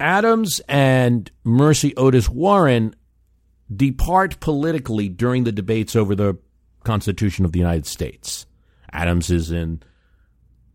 Adams 0.00 0.60
and 0.68 1.30
Mercy 1.44 1.94
Otis 1.96 2.28
Warren 2.28 2.94
depart 3.74 4.40
politically 4.40 5.08
during 5.08 5.44
the 5.44 5.52
debates 5.52 5.96
over 5.96 6.14
the 6.14 6.38
Constitution 6.82 7.44
of 7.44 7.52
the 7.52 7.58
United 7.58 7.86
States. 7.86 8.46
Adams 8.92 9.30
is 9.30 9.50
in 9.50 9.82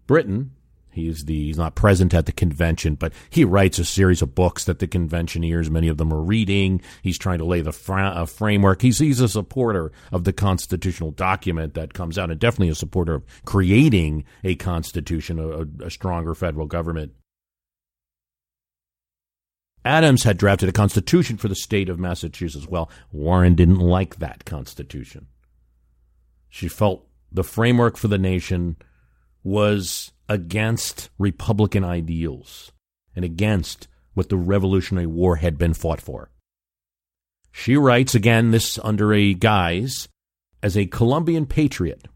Britain. 0.07 0.51
He's 0.91 1.25
the 1.25 1.45
he's 1.45 1.57
not 1.57 1.75
present 1.75 2.13
at 2.13 2.25
the 2.25 2.31
convention, 2.31 2.95
but 2.95 3.13
he 3.29 3.45
writes 3.45 3.77
a 3.77 3.85
series 3.85 4.21
of 4.21 4.33
books 4.33 4.65
that 4.65 4.79
the 4.79 4.87
conventioneers, 4.87 5.69
many 5.69 5.87
of 5.87 5.97
them, 5.97 6.11
are 6.11 6.21
reading. 6.21 6.81
He's 7.03 7.17
trying 7.17 7.37
to 7.37 7.45
lay 7.45 7.61
the 7.61 7.71
fra- 7.71 8.13
uh, 8.15 8.25
framework. 8.25 8.81
He's 8.81 8.97
he's 8.97 9.21
a 9.21 9.29
supporter 9.29 9.91
of 10.11 10.23
the 10.23 10.33
constitutional 10.33 11.11
document 11.11 11.75
that 11.75 11.93
comes 11.93 12.17
out, 12.17 12.31
and 12.31 12.39
definitely 12.39 12.69
a 12.69 12.75
supporter 12.75 13.13
of 13.13 13.25
creating 13.45 14.25
a 14.43 14.55
constitution, 14.55 15.39
a, 15.39 15.85
a 15.85 15.91
stronger 15.91 16.33
federal 16.33 16.65
government. 16.65 17.13
Adams 19.85 20.23
had 20.23 20.37
drafted 20.37 20.69
a 20.69 20.73
constitution 20.73 21.37
for 21.37 21.47
the 21.47 21.55
state 21.55 21.89
of 21.89 21.99
Massachusetts. 21.99 22.67
Well, 22.67 22.89
Warren 23.11 23.55
didn't 23.55 23.79
like 23.79 24.17
that 24.17 24.45
constitution. 24.45 25.27
She 26.49 26.67
felt 26.67 27.05
the 27.31 27.43
framework 27.43 27.97
for 27.97 28.07
the 28.07 28.17
nation 28.17 28.75
was 29.43 30.11
against 30.27 31.09
Republican 31.17 31.83
ideals 31.83 32.71
and 33.15 33.23
against 33.23 33.87
what 34.13 34.29
the 34.29 34.37
Revolutionary 34.37 35.07
War 35.07 35.37
had 35.37 35.57
been 35.57 35.73
fought 35.73 36.01
for. 36.01 36.29
She 37.51 37.77
writes, 37.77 38.13
again, 38.15 38.51
this 38.51 38.77
under 38.83 39.13
a 39.13 39.33
guise, 39.33 40.07
as 40.61 40.77
a 40.77 40.85
Columbian 40.85 41.45
patriot. 41.45 42.07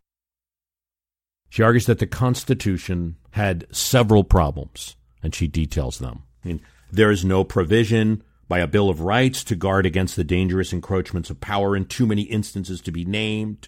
She 1.49 1.63
argues 1.63 1.86
that 1.86 1.99
the 1.99 2.08
Constitution 2.08 3.15
had 3.32 3.65
several 3.71 4.23
problems, 4.23 4.95
and 5.21 5.34
she 5.34 5.47
details 5.47 5.99
them. 5.99 6.23
I 6.43 6.47
mean, 6.49 6.62
there 6.94 7.10
is 7.10 7.26
no 7.26 7.44
provision 7.44 8.22
by 8.48 8.60
a 8.60 8.68
Bill 8.68 8.88
of 8.88 9.02
Rights 9.02 9.44
to 9.46 9.56
guard 9.56 9.84
against 9.88 10.16
the 10.16 10.24
dangerous 10.24 10.72
encroachments 10.72 11.32
of 11.32 11.42
power 11.42 11.76
in 11.76 11.86
too 11.86 12.06
many 12.06 12.22
instances 12.22 12.82
to 12.82 12.92
be 12.92 13.04
named. 13.04 13.68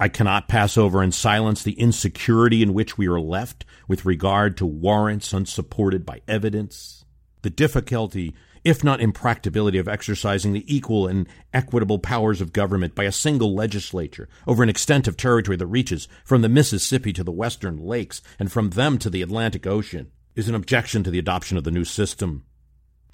I 0.00 0.08
cannot 0.08 0.48
pass 0.48 0.76
over 0.76 1.00
in 1.00 1.12
silence 1.12 1.62
the 1.62 1.78
insecurity 1.78 2.64
in 2.64 2.74
which 2.74 2.98
we 2.98 3.06
are 3.06 3.20
left 3.20 3.64
with 3.86 4.04
regard 4.04 4.56
to 4.56 4.66
warrants 4.66 5.32
unsupported 5.32 6.04
by 6.04 6.22
evidence, 6.26 7.04
the 7.42 7.50
difficulty, 7.50 8.34
if 8.64 8.82
not 8.82 9.00
impracticability, 9.00 9.78
of 9.78 9.86
exercising 9.86 10.52
the 10.52 10.64
equal 10.74 11.06
and 11.06 11.28
equitable 11.52 12.00
powers 12.00 12.40
of 12.40 12.52
government 12.52 12.96
by 12.96 13.04
a 13.04 13.12
single 13.12 13.54
legislature 13.54 14.28
over 14.48 14.64
an 14.64 14.68
extent 14.68 15.06
of 15.06 15.16
territory 15.16 15.56
that 15.56 15.66
reaches 15.68 16.08
from 16.24 16.42
the 16.42 16.48
Mississippi 16.48 17.12
to 17.12 17.22
the 17.22 17.30
western 17.30 17.76
lakes 17.76 18.20
and 18.40 18.50
from 18.50 18.70
them 18.70 18.98
to 18.98 19.08
the 19.08 19.22
Atlantic 19.22 19.64
Ocean, 19.64 20.10
is 20.34 20.48
an 20.48 20.56
objection 20.56 21.04
to 21.04 21.10
the 21.12 21.20
adoption 21.20 21.56
of 21.56 21.62
the 21.62 21.70
new 21.70 21.84
system. 21.84 22.44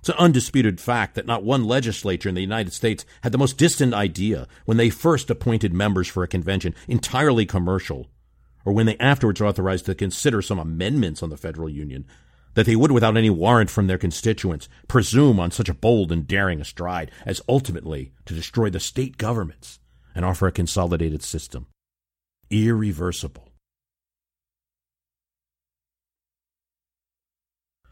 It's 0.00 0.08
an 0.08 0.16
undisputed 0.18 0.80
fact 0.80 1.14
that 1.14 1.26
not 1.26 1.44
one 1.44 1.64
legislature 1.64 2.30
in 2.30 2.34
the 2.34 2.40
United 2.40 2.72
States 2.72 3.04
had 3.22 3.32
the 3.32 3.38
most 3.38 3.58
distant 3.58 3.92
idea 3.92 4.48
when 4.64 4.78
they 4.78 4.88
first 4.88 5.28
appointed 5.28 5.74
members 5.74 6.08
for 6.08 6.22
a 6.22 6.28
convention 6.28 6.74
entirely 6.88 7.44
commercial, 7.44 8.08
or 8.64 8.72
when 8.72 8.86
they 8.86 8.96
afterwards 8.96 9.42
authorized 9.42 9.84
to 9.86 9.94
consider 9.94 10.40
some 10.40 10.58
amendments 10.58 11.22
on 11.22 11.28
the 11.28 11.36
federal 11.36 11.68
union, 11.68 12.06
that 12.54 12.64
they 12.64 12.76
would, 12.76 12.90
without 12.90 13.16
any 13.16 13.28
warrant 13.28 13.68
from 13.68 13.88
their 13.88 13.98
constituents, 13.98 14.70
presume 14.88 15.38
on 15.38 15.50
such 15.50 15.68
a 15.68 15.74
bold 15.74 16.10
and 16.10 16.26
daring 16.26 16.62
a 16.62 16.64
stride 16.64 17.10
as 17.26 17.42
ultimately 17.46 18.12
to 18.24 18.34
destroy 18.34 18.70
the 18.70 18.80
state 18.80 19.18
governments 19.18 19.80
and 20.14 20.24
offer 20.24 20.46
a 20.46 20.52
consolidated 20.52 21.22
system. 21.22 21.66
Irreversible. 22.48 23.49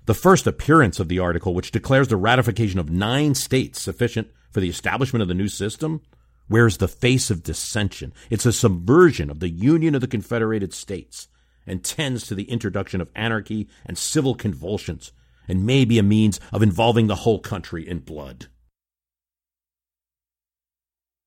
The 0.08 0.14
first 0.14 0.46
appearance 0.46 0.98
of 0.98 1.08
the 1.08 1.18
article, 1.18 1.52
which 1.52 1.70
declares 1.70 2.08
the 2.08 2.16
ratification 2.16 2.80
of 2.80 2.88
nine 2.88 3.34
states 3.34 3.82
sufficient 3.82 4.30
for 4.50 4.60
the 4.60 4.70
establishment 4.70 5.20
of 5.20 5.28
the 5.28 5.34
new 5.34 5.48
system, 5.48 6.00
wears 6.48 6.78
the 6.78 6.88
face 6.88 7.30
of 7.30 7.42
dissension. 7.42 8.14
It's 8.30 8.46
a 8.46 8.52
subversion 8.54 9.28
of 9.28 9.40
the 9.40 9.50
Union 9.50 9.94
of 9.94 10.00
the 10.00 10.06
Confederated 10.06 10.72
States 10.72 11.28
and 11.66 11.84
tends 11.84 12.26
to 12.26 12.34
the 12.34 12.50
introduction 12.50 13.02
of 13.02 13.10
anarchy 13.14 13.68
and 13.84 13.98
civil 13.98 14.34
convulsions 14.34 15.12
and 15.46 15.66
may 15.66 15.84
be 15.84 15.98
a 15.98 16.02
means 16.02 16.40
of 16.54 16.62
involving 16.62 17.06
the 17.06 17.16
whole 17.16 17.38
country 17.38 17.86
in 17.86 17.98
blood. 17.98 18.46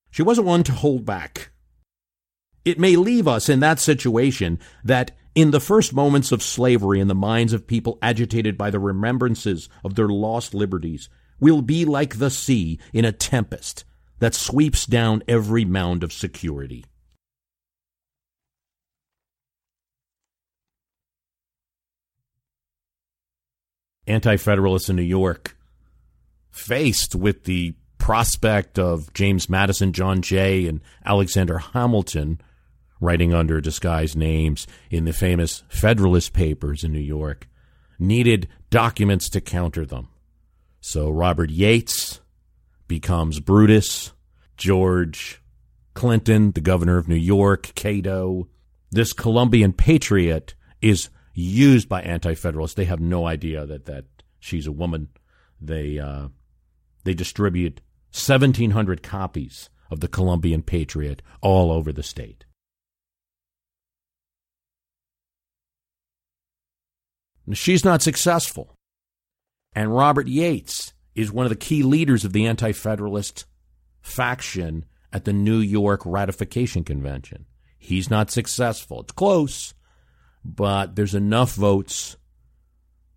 She 0.10 0.24
wasn't 0.24 0.48
one 0.48 0.63
to 0.63 0.72
hold 0.72 1.06
back. 1.06 1.52
It 2.65 2.80
may 2.80 2.96
leave 2.96 3.28
us 3.28 3.48
in 3.48 3.60
that 3.60 3.78
situation 3.78 4.58
that 4.84 5.12
in 5.36 5.52
the 5.52 5.60
first 5.60 5.94
moments 5.94 6.32
of 6.32 6.44
slavery 6.44 7.00
in 7.00 7.08
the 7.08 7.15
minds 7.15 7.54
of 7.54 7.67
people 7.67 7.98
agitated 8.02 8.58
by 8.58 8.70
the 8.70 8.80
remembrances 8.80 9.70
of 9.84 9.96
their 9.96 10.10
lost 10.10 10.54
liberties, 10.54 11.10
will 11.39 11.62
be 11.62 11.86
like 11.86 12.17
the 12.17 12.30
sea 12.30 12.80
in 12.94 13.06
a 13.06 13.12
tempest 13.12 13.86
that 14.20 14.36
sweeps 14.36 14.86
down 14.86 15.24
every 15.28 15.65
mound 15.65 16.04
of 16.04 16.13
security. 16.13 16.86
Anti 24.06 24.36
Federalists 24.38 24.89
in 24.89 24.96
New 24.96 25.04
York, 25.04 25.56
faced 26.50 27.15
with 27.15 27.46
the 27.46 27.74
prospect 27.98 28.78
of 28.78 29.13
James 29.13 29.50
Madison, 29.50 29.94
John 29.94 30.22
Jay, 30.22 30.67
and 30.67 30.82
Alexander 31.06 31.60
Hamilton 31.60 32.41
writing 33.02 33.34
under 33.34 33.60
disguised 33.60 34.16
names 34.16 34.66
in 34.90 35.04
the 35.04 35.12
famous 35.12 35.64
Federalist 35.68 36.32
Papers 36.32 36.86
in 36.86 36.94
New 36.94 37.00
York, 37.00 37.50
needed 38.00 38.48
documents 38.70 39.28
to 39.30 39.42
counter 39.42 39.86
them. 39.86 40.08
So 40.80 41.10
Robert 41.10 41.50
Yates 41.50 42.22
becomes 42.88 43.40
Brutus, 43.40 44.14
George 44.56 45.42
Clinton, 45.94 46.52
the 46.52 46.62
governor 46.62 46.98
of 46.98 47.08
New 47.08 47.16
York, 47.16 47.74
Cato. 47.76 48.48
This 48.92 49.14
Columbian 49.14 49.74
patriot 49.74 50.54
is 50.82 51.10
used 51.34 51.90
by 51.90 52.02
anti-federalists. 52.02 52.76
They 52.76 52.86
have 52.86 53.00
no 53.00 53.26
idea 53.26 53.66
that 53.66 53.86
that 53.86 54.06
she's 54.40 54.68
a 54.68 54.72
woman. 54.72 55.10
They 55.60 56.00
uh, 56.00 56.30
they 57.04 57.14
distribute 57.14 57.82
1,700 58.14 59.02
copies 59.02 59.70
of 59.90 60.00
the 60.00 60.08
Columbian 60.08 60.62
Patriot 60.62 61.22
all 61.42 61.72
over 61.72 61.92
the 61.92 62.04
state. 62.04 62.46
She's 67.54 67.84
not 67.84 68.02
successful. 68.02 68.76
And 69.74 69.96
Robert 69.96 70.28
Yates 70.28 70.94
is 71.16 71.32
one 71.32 71.46
of 71.46 71.50
the 71.50 71.56
key 71.56 71.84
leaders 71.84 72.24
of 72.26 72.34
the 72.34 72.46
Anti 72.46 72.72
Federalist 72.72 73.46
faction 74.02 74.86
at 75.14 75.26
the 75.26 75.34
New 75.34 75.60
York 75.60 76.02
Ratification 76.06 76.84
Convention. 76.84 77.46
He's 77.78 78.10
not 78.10 78.32
successful. 78.32 79.02
It's 79.02 79.12
close, 79.12 79.74
but 80.44 80.96
there's 80.96 81.16
enough 81.16 81.54
votes 81.54 82.18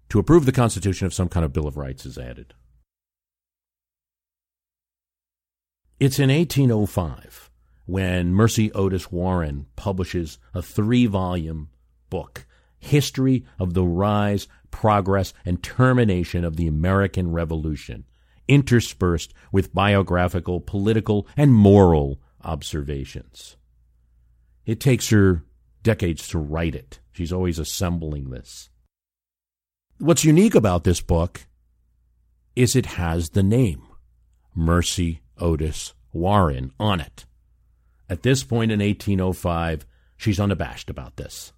to 0.09 0.19
approve 0.19 0.47
the 0.47 0.53
Constitution 0.53 1.07
if 1.07 1.15
some 1.15 1.29
kind 1.29 1.45
of 1.45 1.53
Bill 1.53 1.67
of 1.67 1.77
Rights 1.77 2.07
is 2.07 2.19
added. 2.19 2.55
It's 6.01 6.19
in 6.19 6.31
1805 6.31 7.51
when 7.87 8.33
Mercy 8.33 8.73
Otis 8.73 9.13
Warren 9.13 9.67
publishes 9.77 10.39
a 10.53 10.63
three 10.63 11.07
volume 11.07 11.69
book, 12.11 12.47
History 12.85 13.45
of 13.59 13.75
the 13.75 13.85
Rise, 13.85 14.47
Progress, 14.71 15.33
and 15.45 15.63
Termination 15.63 16.45
of 16.45 16.57
the 16.57 16.67
American 16.67 17.33
Revolution, 17.33 18.05
interspersed 18.47 19.33
with 19.51 19.75
biographical, 19.75 20.61
political, 20.61 21.27
and 21.37 21.55
moral 21.55 22.21
observations. 22.43 23.57
It 24.67 24.81
takes 24.81 25.11
her 25.11 25.45
decades 25.83 26.29
to 26.29 26.39
write 26.39 26.75
it. 26.75 27.01
She's 27.13 27.33
always 27.33 27.59
assembling 27.59 28.31
this. 28.31 28.71
What's 29.99 30.25
unique 30.25 30.55
about 30.55 30.85
this 30.85 31.01
book 31.01 31.47
is 32.57 32.75
it 32.75 32.87
has 32.87 33.31
the 33.31 33.43
name 33.43 33.83
Mercy 34.55 35.23
Otis 35.39 35.95
Warren 36.13 36.73
on 36.79 37.01
it. 37.01 37.27
At 38.09 38.23
this 38.23 38.45
point 38.45 38.71
in 38.71 38.81
1805, 38.81 39.87
she's 40.17 40.41
unabashed 40.41 40.91
about 40.91 41.17
this. 41.17 41.53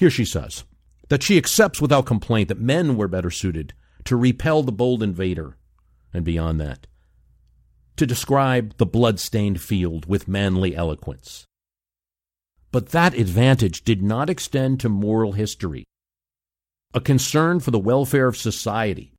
Here 0.00 0.08
she 0.08 0.24
says 0.24 0.64
that 1.10 1.22
she 1.22 1.36
accepts 1.36 1.78
without 1.78 2.06
complaint 2.06 2.48
that 2.48 2.58
men 2.58 2.96
were 2.96 3.06
better 3.06 3.30
suited 3.30 3.74
to 4.04 4.16
repel 4.16 4.62
the 4.62 4.72
bold 4.72 5.02
invader, 5.02 5.58
and 6.14 6.24
beyond 6.24 6.58
that, 6.58 6.86
to 7.96 8.06
describe 8.06 8.78
the 8.78 8.86
blood-stained 8.86 9.60
field 9.60 10.06
with 10.06 10.26
manly 10.26 10.74
eloquence. 10.74 11.44
But 12.72 12.92
that 12.92 13.12
advantage 13.12 13.84
did 13.84 14.02
not 14.02 14.30
extend 14.30 14.80
to 14.80 14.88
moral 14.88 15.32
history. 15.32 15.84
A 16.94 17.00
concern 17.02 17.60
for 17.60 17.70
the 17.70 17.78
welfare 17.78 18.26
of 18.26 18.38
society 18.38 19.12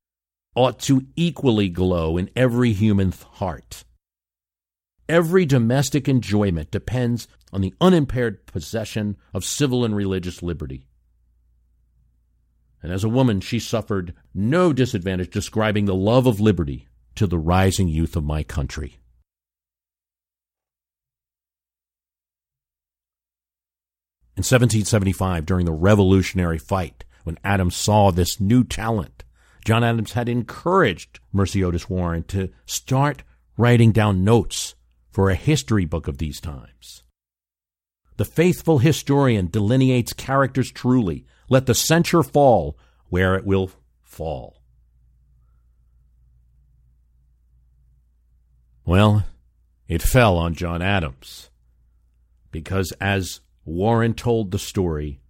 ought 0.56 0.80
to 0.80 1.06
equally 1.16 1.70
glow 1.70 2.18
in 2.18 2.32
every 2.36 2.74
human 2.74 3.14
heart. 3.34 3.84
Every 5.10 5.46
domestic 5.46 6.08
enjoyment 6.08 6.72
depends 6.72 7.28
on 7.52 7.62
the 7.62 7.74
unimpaired 7.82 8.46
possession 8.46 9.18
of 9.34 9.44
civil 9.44 9.84
and 9.84 9.96
religious 9.96 10.42
liberty. 10.42 10.88
And 12.82 12.92
as 12.92 13.04
a 13.04 13.10
woman, 13.10 13.42
she 13.42 13.60
suffered 13.60 14.14
no 14.34 14.74
disadvantage 14.74 15.30
describing 15.30 15.86
the 15.86 15.96
love 15.96 16.26
of 16.26 16.40
liberty 16.40 16.88
to 17.16 17.28
the 17.28 17.38
rising 17.38 17.88
youth 17.88 18.16
of 18.16 18.24
my 18.24 18.44
country. 18.44 18.98
In 24.38 24.44
1775, 24.44 25.46
during 25.46 25.66
the 25.66 25.74
Revolutionary 25.74 26.58
fight, 26.58 27.04
when 27.26 27.38
Adams 27.44 27.76
saw 27.76 28.12
this 28.12 28.40
new 28.40 28.64
talent, 28.64 29.24
John 29.64 29.84
Adams 29.84 30.14
had 30.14 30.28
encouraged 30.28 31.20
Mercy 31.32 31.64
Otis 31.64 31.90
Warren 31.90 32.24
to 32.24 32.50
start 32.66 33.24
writing 33.58 33.92
down 33.92 34.24
notes 34.24 34.74
for 35.12 35.30
a 35.30 35.36
history 35.36 35.86
book 35.86 36.08
of 36.08 36.18
these 36.18 36.40
times. 36.40 37.04
The 38.18 38.26
faithful 38.26 38.80
historian 38.80 39.48
delineates 39.48 40.14
characters 40.14 40.72
truly. 40.72 41.26
Let 41.50 41.66
the 41.66 41.76
censure 41.76 42.24
fall 42.24 42.78
where 43.10 43.36
it 43.36 43.46
will 43.46 43.72
fall. 44.02 44.62
Well, 48.86 49.26
it 49.88 50.02
fell 50.02 50.38
on 50.38 50.54
John 50.54 50.82
Adams. 50.82 51.50
Because 52.52 52.92
as 53.02 53.42
Warren 53.66 54.14
told 54.14 54.52
the 54.52 54.60
story, 54.60 55.22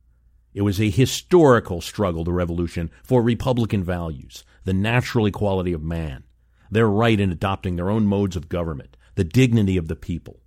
it 0.53 0.61
was 0.61 0.79
a 0.81 0.89
historical 0.89 1.81
struggle, 1.81 2.23
the 2.23 2.33
revolution, 2.33 2.91
for 3.03 3.21
Republican 3.21 3.83
values, 3.83 4.43
the 4.65 4.73
natural 4.73 5.25
equality 5.25 5.73
of 5.73 5.81
man, 5.81 6.23
their 6.69 6.89
right 6.89 7.19
in 7.19 7.31
adopting 7.31 7.75
their 7.75 7.89
own 7.89 8.05
modes 8.05 8.35
of 8.35 8.49
government, 8.49 8.97
the 9.15 9.23
dignity 9.23 9.77
of 9.77 9.87
the 9.87 9.95
people. 9.95 10.39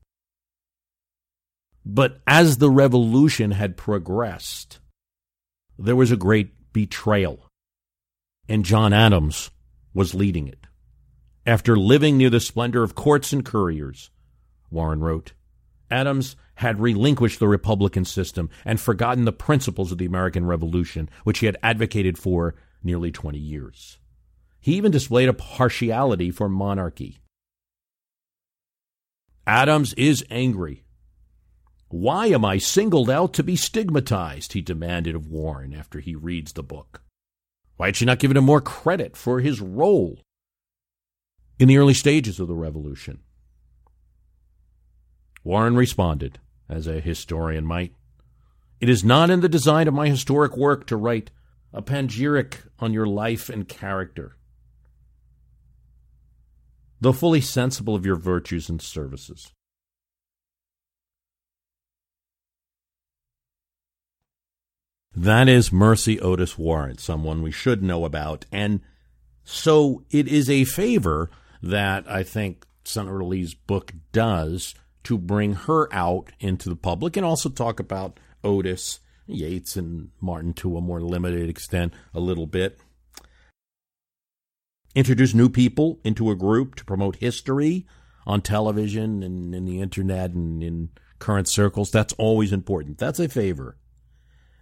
But 1.84 2.20
as 2.26 2.58
the 2.58 2.70
revolution 2.70 3.50
had 3.50 3.76
progressed, 3.76 4.78
there 5.78 5.96
was 5.96 6.10
a 6.10 6.16
great 6.16 6.72
betrayal, 6.72 7.48
and 8.48 8.64
John 8.64 8.92
Adams 8.92 9.50
was 9.92 10.14
leading 10.14 10.48
it. 10.48 10.66
After 11.46 11.76
living 11.76 12.16
near 12.16 12.30
the 12.30 12.40
splendor 12.40 12.82
of 12.82 12.94
courts 12.94 13.32
and 13.32 13.44
couriers, 13.44 14.10
Warren 14.70 15.00
wrote, 15.00 15.34
Adams 15.90 16.36
had 16.56 16.80
relinquished 16.80 17.38
the 17.38 17.48
Republican 17.48 18.04
system 18.04 18.48
and 18.64 18.80
forgotten 18.80 19.24
the 19.24 19.32
principles 19.32 19.92
of 19.92 19.98
the 19.98 20.06
American 20.06 20.46
Revolution, 20.46 21.10
which 21.24 21.40
he 21.40 21.46
had 21.46 21.58
advocated 21.62 22.16
for 22.16 22.54
nearly 22.82 23.10
20 23.12 23.38
years. 23.38 23.98
He 24.60 24.74
even 24.74 24.90
displayed 24.90 25.28
a 25.28 25.34
partiality 25.34 26.30
for 26.30 26.48
monarchy. 26.48 27.18
Adams 29.46 29.92
is 29.94 30.24
angry. 30.30 30.84
Why 31.88 32.26
am 32.26 32.44
I 32.44 32.58
singled 32.58 33.10
out 33.10 33.34
to 33.34 33.42
be 33.42 33.56
stigmatized? 33.56 34.54
he 34.54 34.60
demanded 34.60 35.14
of 35.14 35.28
Warren 35.28 35.74
after 35.74 36.00
he 36.00 36.14
reads 36.14 36.52
the 36.52 36.62
book. 36.62 37.02
Why 37.76 37.86
had 37.86 37.96
she 37.96 38.04
not 38.04 38.18
given 38.18 38.36
him 38.36 38.44
more 38.44 38.60
credit 38.60 39.16
for 39.16 39.40
his 39.40 39.60
role 39.60 40.20
in 41.58 41.68
the 41.68 41.76
early 41.76 41.94
stages 41.94 42.40
of 42.40 42.48
the 42.48 42.54
revolution? 42.54 43.20
Warren 45.42 45.76
responded, 45.76 46.38
as 46.68 46.86
a 46.86 47.00
historian 47.00 47.66
might. 47.66 47.92
It 48.80 48.88
is 48.88 49.04
not 49.04 49.30
in 49.30 49.40
the 49.40 49.48
design 49.48 49.86
of 49.88 49.94
my 49.94 50.08
historic 50.08 50.56
work 50.56 50.86
to 50.86 50.96
write 50.96 51.30
a 51.72 51.82
panegyric 51.82 52.62
on 52.78 52.92
your 52.92 53.06
life 53.06 53.48
and 53.48 53.68
character, 53.68 54.36
though 57.00 57.12
fully 57.12 57.40
sensible 57.40 57.94
of 57.94 58.06
your 58.06 58.16
virtues 58.16 58.68
and 58.68 58.80
services. 58.80 59.52
That 65.16 65.48
is 65.48 65.72
Mercy 65.72 66.18
Otis 66.18 66.58
Warren, 66.58 66.98
someone 66.98 67.42
we 67.42 67.52
should 67.52 67.82
know 67.84 68.04
about. 68.04 68.46
And 68.50 68.80
so 69.44 70.02
it 70.10 70.26
is 70.26 70.50
a 70.50 70.64
favor 70.64 71.30
that 71.62 72.10
I 72.10 72.24
think 72.24 72.66
Senator 72.84 73.22
Lee's 73.22 73.54
book 73.54 73.92
does 74.12 74.74
to 75.04 75.16
bring 75.16 75.54
her 75.54 75.92
out 75.94 76.30
into 76.40 76.68
the 76.68 76.76
public 76.76 77.16
and 77.16 77.24
also 77.24 77.48
talk 77.48 77.78
about 77.78 78.18
Otis, 78.42 79.00
Yates, 79.26 79.76
and 79.76 80.10
Martin 80.20 80.52
to 80.54 80.76
a 80.76 80.80
more 80.80 81.00
limited 81.00 81.48
extent 81.48 81.94
a 82.12 82.20
little 82.20 82.46
bit. 82.46 82.80
Introduce 84.94 85.34
new 85.34 85.48
people 85.48 86.00
into 86.04 86.30
a 86.30 86.36
group 86.36 86.76
to 86.76 86.84
promote 86.84 87.16
history 87.16 87.86
on 88.26 88.40
television 88.40 89.22
and 89.22 89.54
in 89.54 89.64
the 89.64 89.80
internet 89.80 90.30
and 90.30 90.62
in 90.62 90.90
current 91.18 91.48
circles. 91.48 91.90
That's 91.90 92.12
always 92.14 92.52
important. 92.52 92.98
That's 92.98 93.18
a 93.18 93.28
favor. 93.28 93.76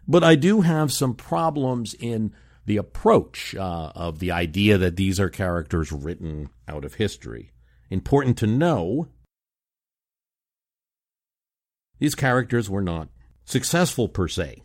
But 0.08 0.24
I 0.24 0.34
do 0.34 0.62
have 0.62 0.92
some 0.92 1.14
problems 1.14 1.94
in 1.94 2.34
the 2.64 2.76
approach 2.76 3.54
uh, 3.54 3.92
of 3.94 4.20
the 4.20 4.30
idea 4.30 4.78
that 4.78 4.96
these 4.96 5.20
are 5.20 5.28
characters 5.28 5.92
written 5.92 6.48
out 6.66 6.84
of 6.84 6.94
history. 6.94 7.52
Important 7.90 8.38
to 8.38 8.46
know 8.46 9.08
these 11.98 12.14
characters 12.14 12.70
were 12.70 12.82
not 12.82 13.08
successful 13.44 14.08
per 14.08 14.28
se, 14.28 14.62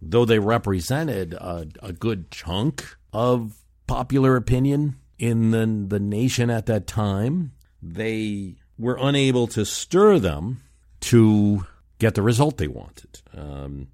though 0.00 0.24
they 0.24 0.38
represented 0.38 1.34
a, 1.34 1.66
a 1.82 1.92
good 1.92 2.30
chunk 2.30 2.96
of 3.12 3.61
popular 3.86 4.36
opinion 4.36 4.96
in 5.18 5.50
the, 5.50 5.86
the 5.88 6.00
nation 6.00 6.50
at 6.50 6.66
that 6.66 6.86
time. 6.86 7.52
They 7.80 8.56
were 8.78 8.98
unable 9.00 9.46
to 9.48 9.64
stir 9.64 10.18
them 10.18 10.62
to 11.00 11.66
get 11.98 12.14
the 12.14 12.22
result 12.22 12.58
they 12.58 12.68
wanted. 12.68 13.20
Um, 13.36 13.88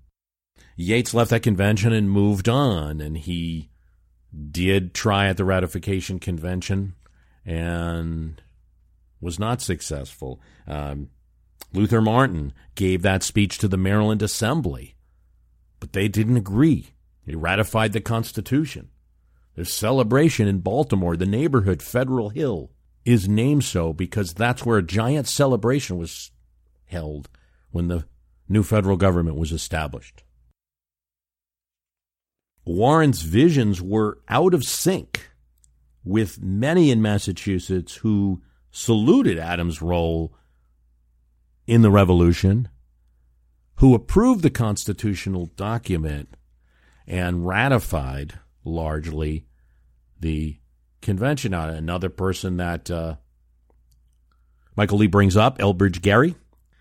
Yates 0.77 1.12
left 1.12 1.31
that 1.31 1.42
convention 1.42 1.92
and 1.92 2.11
moved 2.11 2.48
on, 2.48 3.01
and 3.01 3.18
he 3.18 3.70
did 4.51 4.94
try 4.94 5.27
at 5.27 5.37
the 5.37 5.44
ratification 5.44 6.19
convention 6.19 6.94
and 7.44 8.40
was 9.21 9.38
not 9.38 9.60
successful. 9.60 10.40
Um, 10.67 11.10
Luther 11.73 12.00
Martin 12.00 12.52
gave 12.75 13.02
that 13.02 13.23
speech 13.23 13.58
to 13.58 13.69
the 13.69 13.77
Maryland 13.77 14.23
Assembly, 14.23 14.96
but 15.81 15.92
they 15.92 16.08
didn't 16.08 16.37
agree. 16.37 16.88
He 17.25 17.35
ratified 17.35 17.92
the 17.92 18.00
Constitution. 18.00 18.90
There's 19.59 19.73
celebration 19.73 20.46
in 20.46 20.61
Baltimore, 20.61 21.17
the 21.17 21.27
neighborhood 21.27 21.83
Federal 21.83 22.29
Hill 22.29 22.71
is 23.04 23.29
named 23.29 23.65
so 23.65 23.92
because 23.92 24.33
that's 24.33 24.65
where 24.65 24.79
a 24.79 24.85
giant 24.85 25.27
celebration 25.27 25.98
was 25.98 26.31
held 26.85 27.29
when 27.73 27.88
the 27.88 28.04
new 28.48 28.63
federal 28.63 28.96
government 28.96 29.37
was 29.37 29.50
established. 29.50 30.23
Warren's 32.65 33.23
visions 33.23 33.83
were 33.83 34.21
out 34.29 34.54
of 34.54 34.63
sync 34.63 35.29
with 36.04 36.40
many 36.40 36.92
in 36.92 37.02
Massachusetts 37.02 37.96
who 37.96 38.40
saluted 38.71 39.40
Adams' 39.40 39.83
role 39.83 40.33
in 41.67 41.83
the 41.83 41.90
revolution 41.90 42.69
who 43.79 43.92
approved 43.92 44.44
the 44.44 44.50
constitutional 44.50 45.46
document 45.46 46.37
and 47.09 47.44
ratified 47.44 48.38
largely 48.69 49.46
the 50.21 50.58
convention. 51.00 51.54
Another 51.54 52.08
person 52.08 52.58
that 52.58 52.90
uh, 52.90 53.16
Michael 54.77 54.98
Lee 54.98 55.06
brings 55.06 55.37
up, 55.37 55.58
Elbridge 55.58 56.00
Gerry, 56.02 56.37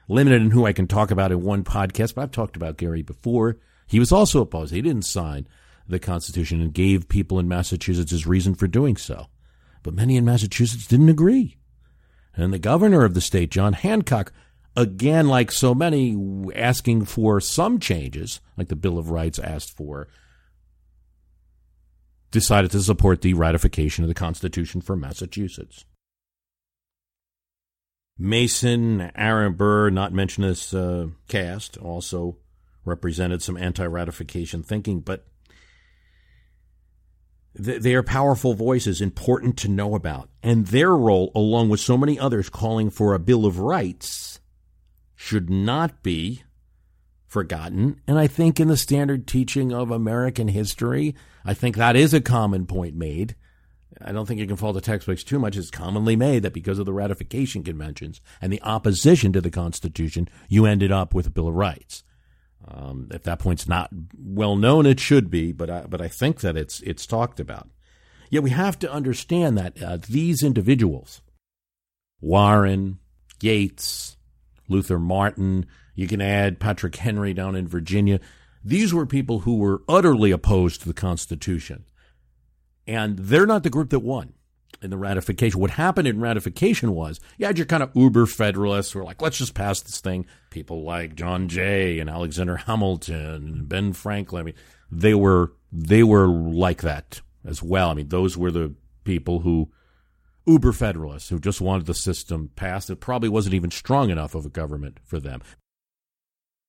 limited 0.07 0.41
in 0.41 0.51
who 0.51 0.65
I 0.65 0.73
can 0.73 0.87
talk 0.87 1.11
about 1.11 1.31
in 1.31 1.41
one 1.41 1.63
podcast, 1.63 2.15
but 2.15 2.21
I've 2.21 2.31
talked 2.31 2.55
about 2.55 2.77
Gerry 2.77 3.01
before. 3.01 3.57
He 3.87 3.99
was 3.99 4.11
also 4.11 4.41
opposed. 4.41 4.73
He 4.73 4.81
didn't 4.81 5.05
sign 5.05 5.47
the 5.87 5.99
Constitution 5.99 6.61
and 6.61 6.73
gave 6.73 7.07
people 7.07 7.39
in 7.39 7.47
Massachusetts 7.47 8.11
his 8.11 8.27
reason 8.27 8.53
for 8.53 8.67
doing 8.67 8.97
so. 8.97 9.27
But 9.83 9.93
many 9.93 10.17
in 10.17 10.25
Massachusetts 10.25 10.87
didn't 10.87 11.09
agree. 11.09 11.57
And 12.35 12.53
the 12.53 12.59
governor 12.59 13.03
of 13.03 13.13
the 13.13 13.21
state, 13.21 13.49
John 13.49 13.73
Hancock, 13.73 14.31
again, 14.75 15.27
like 15.27 15.51
so 15.51 15.73
many, 15.73 16.15
asking 16.55 17.05
for 17.05 17.39
some 17.39 17.79
changes, 17.79 18.41
like 18.57 18.67
the 18.67 18.75
Bill 18.75 18.97
of 18.97 19.09
Rights 19.09 19.39
asked 19.39 19.75
for, 19.75 20.07
decided 22.37 22.69
to 22.69 22.81
support 22.81 23.21
the 23.21 23.33
ratification 23.33 24.03
of 24.03 24.07
the 24.07 24.13
Constitution 24.13 24.79
for 24.79 24.95
Massachusetts. 24.95 25.85
Mason, 28.19 29.11
Aaron 29.15 29.53
Burr, 29.53 29.89
not 29.89 30.13
mentioned 30.13 30.47
this 30.47 30.71
uh, 30.71 31.07
cast, 31.27 31.77
also 31.77 32.37
represented 32.85 33.41
some 33.41 33.57
anti 33.57 33.85
ratification 33.85 34.61
thinking, 34.61 34.99
but 34.99 35.25
they 37.55 37.95
are 37.95 38.03
powerful 38.03 38.53
voices 38.53 39.01
important 39.01 39.57
to 39.57 39.67
know 39.67 39.95
about. 39.95 40.29
And 40.43 40.67
their 40.67 40.95
role, 40.95 41.31
along 41.33 41.69
with 41.69 41.79
so 41.79 41.97
many 41.97 42.19
others 42.19 42.49
calling 42.49 42.91
for 42.91 43.15
a 43.15 43.19
Bill 43.19 43.47
of 43.47 43.57
Rights, 43.57 44.39
should 45.15 45.49
not 45.49 46.03
be 46.03 46.43
forgotten. 47.25 47.99
And 48.07 48.19
I 48.19 48.27
think 48.27 48.59
in 48.59 48.67
the 48.67 48.77
standard 48.77 49.27
teaching 49.27 49.73
of 49.73 49.89
American 49.89 50.49
history, 50.49 51.15
I 51.47 51.53
think 51.53 51.77
that 51.77 51.95
is 51.95 52.13
a 52.13 52.19
common 52.19 52.65
point 52.65 52.95
made. 52.95 53.35
I 54.01 54.11
don't 54.11 54.25
think 54.25 54.39
you 54.39 54.45
can 54.45 54.57
fault 54.57 54.75
the 54.75 54.81
textbooks 54.81 55.23
too 55.23 55.39
much. 55.39 55.55
It's 55.55 55.71
commonly 55.71 56.17
made 56.17 56.43
that 56.43 56.53
because 56.53 56.77
of 56.77 56.85
the 56.85 56.93
ratification 56.93 57.63
conventions 57.63 58.19
and 58.41 58.51
the 58.51 58.61
opposition 58.61 59.31
to 59.33 59.41
the 59.41 59.49
Constitution, 59.49 60.27
you 60.49 60.65
ended 60.65 60.91
up 60.91 61.13
with 61.13 61.25
a 61.25 61.31
Bill 61.31 61.47
of 61.47 61.55
Rights. 61.55 62.03
Um, 62.67 63.07
if 63.11 63.23
that 63.23 63.39
point's 63.39 63.67
not 63.67 63.89
well 64.17 64.57
known, 64.57 64.85
it 64.85 64.99
should 64.99 65.31
be, 65.31 65.53
but 65.53 65.69
I, 65.69 65.81
but 65.87 66.01
I 66.01 66.09
think 66.09 66.41
that 66.41 66.57
it's 66.57 66.81
it's 66.81 67.05
talked 67.05 67.39
about. 67.39 67.69
Yet 68.29 68.43
we 68.43 68.49
have 68.49 68.77
to 68.79 68.91
understand 68.91 69.57
that 69.57 69.81
uh, 69.81 69.97
these 70.05 70.43
individuals, 70.43 71.21
Warren, 72.19 72.99
Yates, 73.39 74.17
Luther 74.67 74.99
Martin, 74.99 75.65
you 75.95 76.07
can 76.07 76.19
add 76.19 76.59
Patrick 76.59 76.97
Henry 76.97 77.33
down 77.33 77.55
in 77.55 77.69
Virginia. 77.69 78.19
These 78.63 78.93
were 78.93 79.05
people 79.05 79.39
who 79.39 79.57
were 79.57 79.83
utterly 79.87 80.31
opposed 80.31 80.81
to 80.81 80.87
the 80.87 80.93
Constitution, 80.93 81.85
and 82.85 83.17
they're 83.17 83.45
not 83.45 83.63
the 83.63 83.69
group 83.69 83.89
that 83.91 83.99
won 83.99 84.33
in 84.81 84.89
the 84.89 84.97
ratification. 84.97 85.59
What 85.59 85.71
happened 85.71 86.07
in 86.07 86.19
ratification 86.19 86.93
was 86.93 87.19
you 87.37 87.45
had 87.45 87.57
your 87.57 87.65
kind 87.65 87.83
of 87.83 87.91
uber 87.95 88.25
federalists 88.25 88.91
who 88.91 88.99
were 88.99 89.05
like, 89.05 89.21
let's 89.21 89.37
just 89.37 89.53
pass 89.53 89.81
this 89.81 89.99
thing. 89.99 90.25
People 90.49 90.83
like 90.83 91.15
John 91.15 91.47
Jay 91.47 91.99
and 91.99 92.09
Alexander 92.09 92.57
Hamilton 92.57 93.15
and 93.15 93.69
Ben 93.69 93.93
Franklin. 93.93 94.41
I 94.41 94.43
mean, 94.43 94.55
they 94.91 95.13
were 95.13 95.53
they 95.71 96.03
were 96.03 96.27
like 96.27 96.81
that 96.81 97.21
as 97.45 97.61
well. 97.61 97.89
I 97.89 97.93
mean, 97.93 98.09
those 98.09 98.37
were 98.37 98.51
the 98.51 98.73
people 99.03 99.39
who 99.39 99.71
uber 100.45 100.71
federalists 100.71 101.29
who 101.29 101.39
just 101.39 101.59
wanted 101.59 101.85
the 101.85 101.93
system 101.93 102.51
passed. 102.55 102.89
It 102.89 102.99
probably 102.99 103.29
wasn't 103.29 103.55
even 103.55 103.71
strong 103.71 104.09
enough 104.09 104.33
of 104.33 104.45
a 104.45 104.49
government 104.49 104.99
for 105.03 105.19
them. 105.19 105.41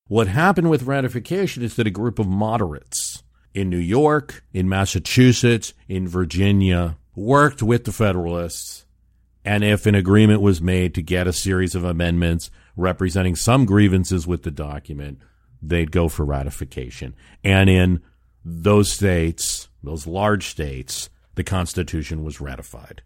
What 0.09 0.26
happened 0.26 0.70
with 0.70 0.84
ratification 0.84 1.62
is 1.62 1.76
that 1.76 1.86
a 1.86 1.90
group 1.90 2.18
of 2.18 2.26
moderates 2.26 3.22
in 3.52 3.68
New 3.68 3.76
York, 3.76 4.42
in 4.54 4.66
Massachusetts, 4.66 5.74
in 5.86 6.09
Virginia, 6.09 6.96
worked 7.14 7.62
with 7.62 7.84
the 7.84 7.92
Federalists, 7.92 8.86
and 9.44 9.62
if 9.62 9.84
an 9.84 9.94
agreement 9.94 10.40
was 10.40 10.62
made 10.62 10.94
to 10.94 11.02
get 11.02 11.26
a 11.26 11.32
series 11.32 11.74
of 11.74 11.84
amendments 11.84 12.50
representing 12.74 13.36
some 13.36 13.66
grievances 13.66 14.26
with 14.26 14.44
the 14.44 14.50
document, 14.50 15.18
they'd 15.61 15.92
go 15.92 16.09
for 16.09 16.24
ratification. 16.24 17.14
And 17.44 17.68
in 17.68 18.00
those 18.42 18.90
states, 18.90 19.68
those 19.82 20.06
large 20.06 20.46
states, 20.46 21.11
the 21.34 21.44
Constitution 21.44 22.24
was 22.24 22.40
ratified, 22.40 23.02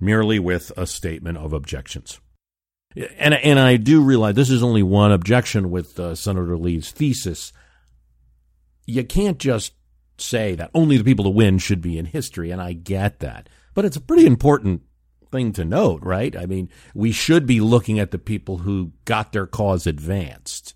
merely 0.00 0.40
with 0.40 0.72
a 0.76 0.86
statement 0.86 1.38
of 1.38 1.52
objections. 1.52 2.18
And, 3.18 3.34
and 3.34 3.60
I 3.60 3.76
do 3.76 4.02
realize 4.02 4.34
this 4.34 4.50
is 4.50 4.62
only 4.62 4.82
one 4.82 5.12
objection 5.12 5.70
with 5.70 5.98
uh, 6.00 6.14
Senator 6.14 6.56
Lee's 6.56 6.90
thesis. 6.90 7.52
You 8.86 9.04
can't 9.04 9.38
just 9.38 9.74
say 10.16 10.54
that 10.56 10.70
only 10.74 10.96
the 10.96 11.04
people 11.04 11.24
to 11.24 11.30
win 11.30 11.58
should 11.58 11.80
be 11.80 11.98
in 11.98 12.06
history, 12.06 12.50
and 12.50 12.60
I 12.60 12.72
get 12.72 13.20
that. 13.20 13.48
But 13.74 13.84
it's 13.84 13.96
a 13.96 14.00
pretty 14.00 14.26
important 14.26 14.82
thing 15.30 15.52
to 15.52 15.64
note, 15.64 16.02
right? 16.02 16.34
I 16.36 16.46
mean, 16.46 16.70
we 16.94 17.12
should 17.12 17.46
be 17.46 17.60
looking 17.60 17.98
at 17.98 18.10
the 18.10 18.18
people 18.18 18.58
who 18.58 18.92
got 19.04 19.32
their 19.32 19.46
cause 19.46 19.86
advanced. 19.86 20.74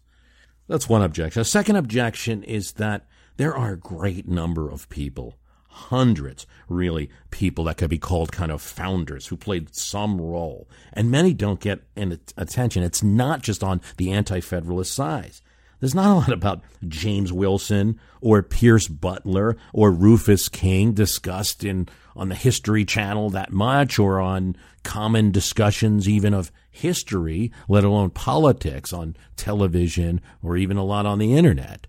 That's 0.68 0.88
one 0.88 1.02
objection. 1.02 1.42
A 1.42 1.44
second 1.44 1.76
objection 1.76 2.42
is 2.44 2.72
that 2.72 3.06
there 3.36 3.54
are 3.54 3.72
a 3.72 3.78
great 3.78 4.28
number 4.28 4.70
of 4.70 4.88
people, 4.88 5.38
hundreds, 5.72 6.46
really, 6.68 7.10
people 7.30 7.64
that 7.64 7.78
could 7.78 7.90
be 7.90 7.98
called 7.98 8.30
kind 8.30 8.52
of 8.52 8.60
founders 8.60 9.26
who 9.26 9.36
played 9.36 9.74
some 9.74 10.20
role. 10.20 10.68
And 10.92 11.10
many 11.10 11.32
don't 11.34 11.60
get 11.60 11.80
any 11.96 12.18
attention. 12.36 12.82
It's 12.82 13.02
not 13.02 13.42
just 13.42 13.64
on 13.64 13.80
the 13.96 14.12
anti 14.12 14.40
federalist 14.40 14.94
side. 14.94 15.32
There's 15.80 15.94
not 15.96 16.12
a 16.12 16.14
lot 16.14 16.32
about 16.32 16.62
James 16.86 17.32
Wilson 17.32 17.98
or 18.20 18.42
Pierce 18.42 18.86
Butler 18.86 19.56
or 19.72 19.90
Rufus 19.90 20.48
King 20.48 20.92
discussed 20.92 21.64
in 21.64 21.88
on 22.14 22.28
the 22.28 22.36
History 22.36 22.84
Channel 22.84 23.30
that 23.30 23.50
much 23.50 23.98
or 23.98 24.20
on 24.20 24.56
common 24.84 25.32
discussions 25.32 26.08
even 26.08 26.34
of 26.34 26.52
history, 26.70 27.50
let 27.68 27.82
alone 27.82 28.10
politics 28.10 28.92
on 28.92 29.16
television 29.36 30.20
or 30.42 30.56
even 30.56 30.76
a 30.76 30.84
lot 30.84 31.04
on 31.04 31.18
the 31.18 31.34
internet. 31.34 31.86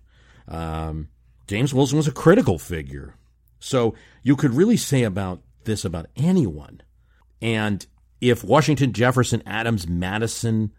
Um, 0.48 1.08
James 1.46 1.72
Wilson 1.72 1.96
was 1.96 2.08
a 2.08 2.12
critical 2.12 2.58
figure. 2.58 3.14
So 3.64 3.94
you 4.22 4.36
could 4.36 4.52
really 4.52 4.76
say 4.76 5.04
about 5.04 5.40
this 5.64 5.86
about 5.86 6.06
anyone. 6.16 6.82
And 7.40 7.84
if 8.20 8.44
Washington, 8.44 8.92
Jefferson, 8.92 9.42
Adams, 9.46 9.88
Madison, 9.88 10.72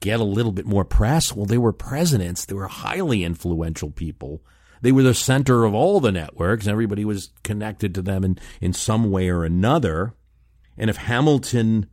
get 0.00 0.20
a 0.20 0.24
little 0.24 0.52
bit 0.52 0.66
more 0.66 0.84
press? 0.84 1.34
Well, 1.34 1.46
they 1.46 1.56
were 1.56 1.72
presidents. 1.72 2.44
They 2.44 2.54
were 2.54 2.68
highly 2.68 3.24
influential 3.24 3.90
people. 3.90 4.42
They 4.82 4.92
were 4.92 5.02
the 5.02 5.14
center 5.14 5.64
of 5.64 5.72
all 5.74 6.00
the 6.00 6.12
networks. 6.12 6.66
Everybody 6.66 7.04
was 7.04 7.30
connected 7.42 7.94
to 7.94 8.02
them 8.02 8.24
in, 8.24 8.38
in 8.60 8.74
some 8.74 9.10
way 9.10 9.30
or 9.30 9.44
another. 9.44 10.12
And 10.76 10.90
if 10.90 10.98
Hamilton, 10.98 11.88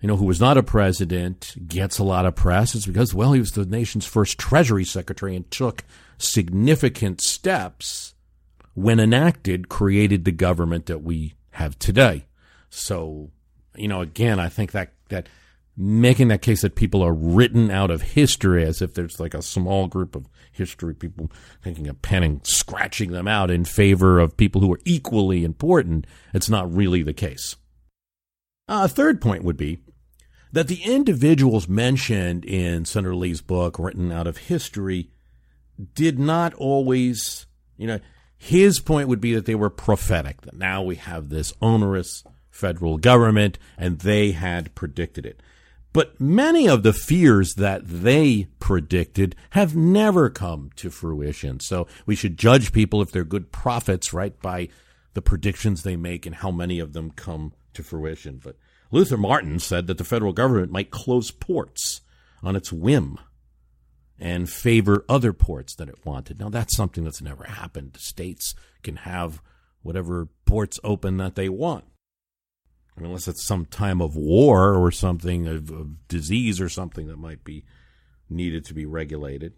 you 0.00 0.08
know, 0.08 0.16
who 0.16 0.26
was 0.26 0.40
not 0.40 0.58
a 0.58 0.62
president, 0.64 1.54
gets 1.68 1.98
a 1.98 2.04
lot 2.04 2.26
of 2.26 2.34
press, 2.34 2.74
it's 2.74 2.84
because, 2.84 3.14
well, 3.14 3.32
he 3.32 3.40
was 3.40 3.52
the 3.52 3.64
nation's 3.64 4.06
first 4.06 4.38
Treasury 4.38 4.84
Secretary 4.84 5.36
and 5.36 5.48
took 5.52 5.84
significant 6.18 7.20
steps 7.20 8.14
when 8.76 9.00
enacted, 9.00 9.70
created 9.70 10.24
the 10.24 10.32
government 10.32 10.84
that 10.84 11.02
we 11.02 11.34
have 11.52 11.78
today. 11.78 12.26
So, 12.68 13.30
you 13.74 13.88
know, 13.88 14.02
again, 14.02 14.38
I 14.38 14.50
think 14.50 14.72
that, 14.72 14.92
that 15.08 15.30
making 15.78 16.28
that 16.28 16.42
case 16.42 16.60
that 16.60 16.74
people 16.74 17.02
are 17.02 17.14
written 17.14 17.70
out 17.70 17.90
of 17.90 18.02
history 18.02 18.62
as 18.64 18.82
if 18.82 18.92
there's 18.92 19.18
like 19.18 19.32
a 19.32 19.40
small 19.40 19.88
group 19.88 20.14
of 20.14 20.28
history 20.52 20.94
people 20.94 21.32
taking 21.64 21.88
a 21.88 21.94
pen 21.94 22.22
and 22.22 22.46
scratching 22.46 23.12
them 23.12 23.26
out 23.26 23.50
in 23.50 23.64
favor 23.64 24.18
of 24.18 24.36
people 24.36 24.60
who 24.60 24.74
are 24.74 24.80
equally 24.84 25.42
important. 25.42 26.06
It's 26.34 26.50
not 26.50 26.72
really 26.72 27.02
the 27.02 27.14
case. 27.14 27.56
Uh, 28.68 28.82
a 28.84 28.88
third 28.88 29.22
point 29.22 29.42
would 29.42 29.56
be 29.56 29.78
that 30.52 30.68
the 30.68 30.82
individuals 30.82 31.66
mentioned 31.66 32.44
in 32.44 32.84
Senator 32.84 33.14
Lee's 33.14 33.40
book, 33.40 33.78
written 33.78 34.12
out 34.12 34.26
of 34.26 34.36
history, 34.36 35.10
did 35.94 36.18
not 36.18 36.52
always, 36.54 37.46
you 37.78 37.86
know, 37.86 38.00
his 38.38 38.80
point 38.80 39.08
would 39.08 39.20
be 39.20 39.34
that 39.34 39.46
they 39.46 39.54
were 39.54 39.70
prophetic, 39.70 40.42
that 40.42 40.56
now 40.56 40.82
we 40.82 40.96
have 40.96 41.28
this 41.28 41.52
onerous 41.60 42.24
federal 42.50 42.98
government, 42.98 43.58
and 43.76 44.00
they 44.00 44.32
had 44.32 44.74
predicted 44.74 45.26
it. 45.26 45.42
But 45.92 46.20
many 46.20 46.68
of 46.68 46.82
the 46.82 46.92
fears 46.92 47.54
that 47.54 47.80
they 47.86 48.48
predicted 48.60 49.34
have 49.50 49.74
never 49.74 50.28
come 50.28 50.70
to 50.76 50.90
fruition. 50.90 51.60
So 51.60 51.86
we 52.04 52.14
should 52.14 52.36
judge 52.36 52.72
people 52.72 53.00
if 53.00 53.10
they're 53.10 53.24
good 53.24 53.50
prophets, 53.50 54.12
right, 54.12 54.38
by 54.42 54.68
the 55.14 55.22
predictions 55.22 55.82
they 55.82 55.96
make 55.96 56.26
and 56.26 56.34
how 56.34 56.50
many 56.50 56.78
of 56.80 56.92
them 56.92 57.10
come 57.10 57.54
to 57.72 57.82
fruition. 57.82 58.38
But 58.44 58.56
Luther 58.90 59.16
Martin 59.16 59.58
said 59.58 59.86
that 59.86 59.96
the 59.96 60.04
federal 60.04 60.34
government 60.34 60.70
might 60.70 60.90
close 60.90 61.30
ports 61.30 62.02
on 62.42 62.56
its 62.56 62.70
whim 62.70 63.18
and 64.18 64.48
favor 64.48 65.04
other 65.08 65.32
ports 65.32 65.74
that 65.74 65.88
it 65.88 66.04
wanted. 66.04 66.40
Now, 66.40 66.48
that's 66.48 66.76
something 66.76 67.04
that's 67.04 67.22
never 67.22 67.44
happened. 67.44 67.96
States 67.98 68.54
can 68.82 68.96
have 68.96 69.42
whatever 69.82 70.28
ports 70.44 70.80
open 70.82 71.16
that 71.18 71.34
they 71.34 71.48
want 71.48 71.84
unless 72.98 73.28
it's 73.28 73.42
some 73.42 73.66
time 73.66 74.00
of 74.00 74.16
war 74.16 74.74
or 74.74 74.90
something 74.90 75.46
of, 75.46 75.70
of 75.70 76.08
disease 76.08 76.60
or 76.60 76.68
something 76.68 77.08
that 77.08 77.18
might 77.18 77.44
be 77.44 77.62
needed 78.30 78.64
to 78.64 78.74
be 78.74 78.86
regulated. 78.86 79.52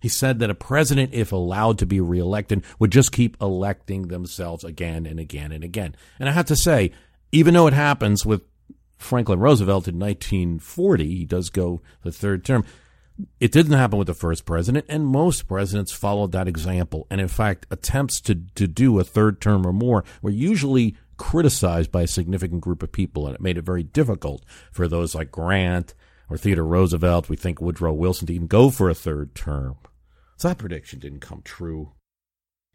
He 0.00 0.08
said 0.08 0.40
that 0.40 0.50
a 0.50 0.54
president, 0.54 1.14
if 1.14 1.30
allowed 1.30 1.78
to 1.78 1.86
be 1.86 2.00
reelected, 2.00 2.64
would 2.80 2.90
just 2.90 3.12
keep 3.12 3.40
electing 3.40 4.08
themselves 4.08 4.64
again 4.64 5.06
and 5.06 5.20
again 5.20 5.52
and 5.52 5.62
again. 5.62 5.94
And 6.18 6.28
I 6.28 6.32
have 6.32 6.46
to 6.46 6.56
say, 6.56 6.90
even 7.30 7.54
though 7.54 7.68
it 7.68 7.72
happens 7.72 8.26
with 8.26 8.42
Franklin 9.02 9.40
Roosevelt 9.40 9.88
in 9.88 9.98
1940. 9.98 11.06
He 11.06 11.24
does 11.24 11.50
go 11.50 11.82
the 12.02 12.12
third 12.12 12.44
term. 12.44 12.64
It 13.40 13.52
didn't 13.52 13.72
happen 13.72 13.98
with 13.98 14.06
the 14.06 14.14
first 14.14 14.44
president, 14.44 14.86
and 14.88 15.06
most 15.06 15.48
presidents 15.48 15.92
followed 15.92 16.32
that 16.32 16.48
example. 16.48 17.06
And 17.10 17.20
in 17.20 17.28
fact, 17.28 17.66
attempts 17.70 18.20
to, 18.22 18.34
to 18.54 18.66
do 18.66 18.98
a 18.98 19.04
third 19.04 19.40
term 19.40 19.66
or 19.66 19.72
more 19.72 20.04
were 20.20 20.30
usually 20.30 20.96
criticized 21.16 21.92
by 21.92 22.02
a 22.02 22.06
significant 22.06 22.60
group 22.60 22.82
of 22.82 22.92
people, 22.92 23.26
and 23.26 23.34
it 23.34 23.40
made 23.40 23.58
it 23.58 23.62
very 23.62 23.82
difficult 23.82 24.44
for 24.70 24.88
those 24.88 25.14
like 25.14 25.30
Grant 25.30 25.94
or 26.28 26.36
Theodore 26.36 26.64
Roosevelt, 26.64 27.28
we 27.28 27.36
think 27.36 27.60
Woodrow 27.60 27.92
Wilson, 27.92 28.26
to 28.26 28.34
even 28.34 28.46
go 28.46 28.70
for 28.70 28.88
a 28.88 28.94
third 28.94 29.34
term. 29.34 29.76
So 30.36 30.48
that 30.48 30.58
prediction 30.58 30.98
didn't 30.98 31.20
come 31.20 31.42
true. 31.44 31.92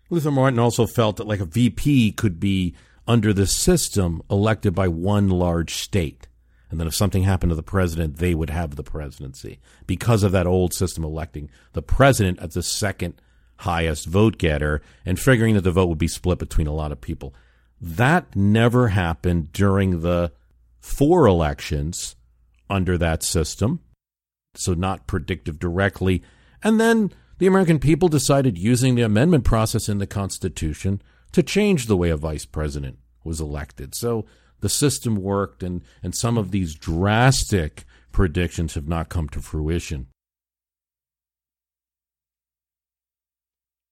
Luther 0.10 0.32
Martin 0.32 0.60
also 0.60 0.86
felt 0.86 1.18
that 1.18 1.28
like 1.28 1.40
a 1.40 1.46
VP 1.46 2.14
could 2.14 2.40
be 2.40 2.76
under 3.08 3.34
the 3.34 3.48
system 3.48 4.22
elected 4.30 4.74
by 4.76 4.88
one 4.88 5.30
large 5.30 5.74
state. 5.74 6.27
And 6.70 6.80
then 6.80 6.88
if 6.88 6.96
something 6.96 7.24
happened 7.24 7.52
to 7.52 7.56
the 7.56 7.64
president, 7.64 8.18
they 8.18 8.36
would 8.36 8.50
have 8.50 8.76
the 8.76 8.84
presidency 8.84 9.60
because 9.86 10.24
of 10.24 10.32
that 10.34 10.48
old 10.48 10.74
system 10.74 11.04
electing 11.04 11.50
the 11.74 11.82
president 11.82 12.40
as 12.40 12.56
the 12.56 12.64
second 12.64 13.22
highest 13.58 14.06
vote 14.06 14.38
getter 14.38 14.82
and 15.06 15.20
figuring 15.20 15.56
that 15.56 15.62
the 15.62 15.72
vote 15.72 15.88
would 15.88 15.98
be 15.98 16.08
split 16.08 16.40
between 16.40 16.68
a 16.68 16.74
lot 16.74 16.92
of 16.92 17.02
people. 17.02 17.34
That 17.80 18.36
never 18.36 18.90
happened 18.90 19.52
during 19.54 20.02
the 20.02 20.32
four 20.80 21.26
elections 21.26 22.16
under 22.70 22.98
that 22.98 23.24
system. 23.24 23.80
So 24.56 24.74
not 24.74 25.08
predictive 25.08 25.60
directly. 25.60 26.24
And 26.64 26.80
then 26.80 27.12
the 27.38 27.48
American 27.48 27.80
people 27.80 28.10
decided 28.10 28.58
using 28.58 28.96
the 28.96 29.04
amendment 29.04 29.44
process 29.44 29.88
in 29.88 30.00
the 30.00 30.08
Constitution 30.08 31.02
to 31.32 31.44
change 31.44 31.86
the 31.86 31.98
way 31.98 32.10
a 32.10 32.18
vice 32.18 32.46
president 32.46 32.98
was 33.24 33.40
elected. 33.40 33.94
So 33.94 34.26
the 34.60 34.70
system 34.70 35.16
worked, 35.16 35.64
and, 35.64 35.82
and 36.02 36.16
some 36.16 36.38
of 36.38 36.52
these 36.52 36.76
drastic 36.76 37.86
predictions 38.12 38.74
have 38.74 38.88
not 38.88 39.10
come 39.10 39.30
to 39.30 39.40
fruition. 39.40 40.08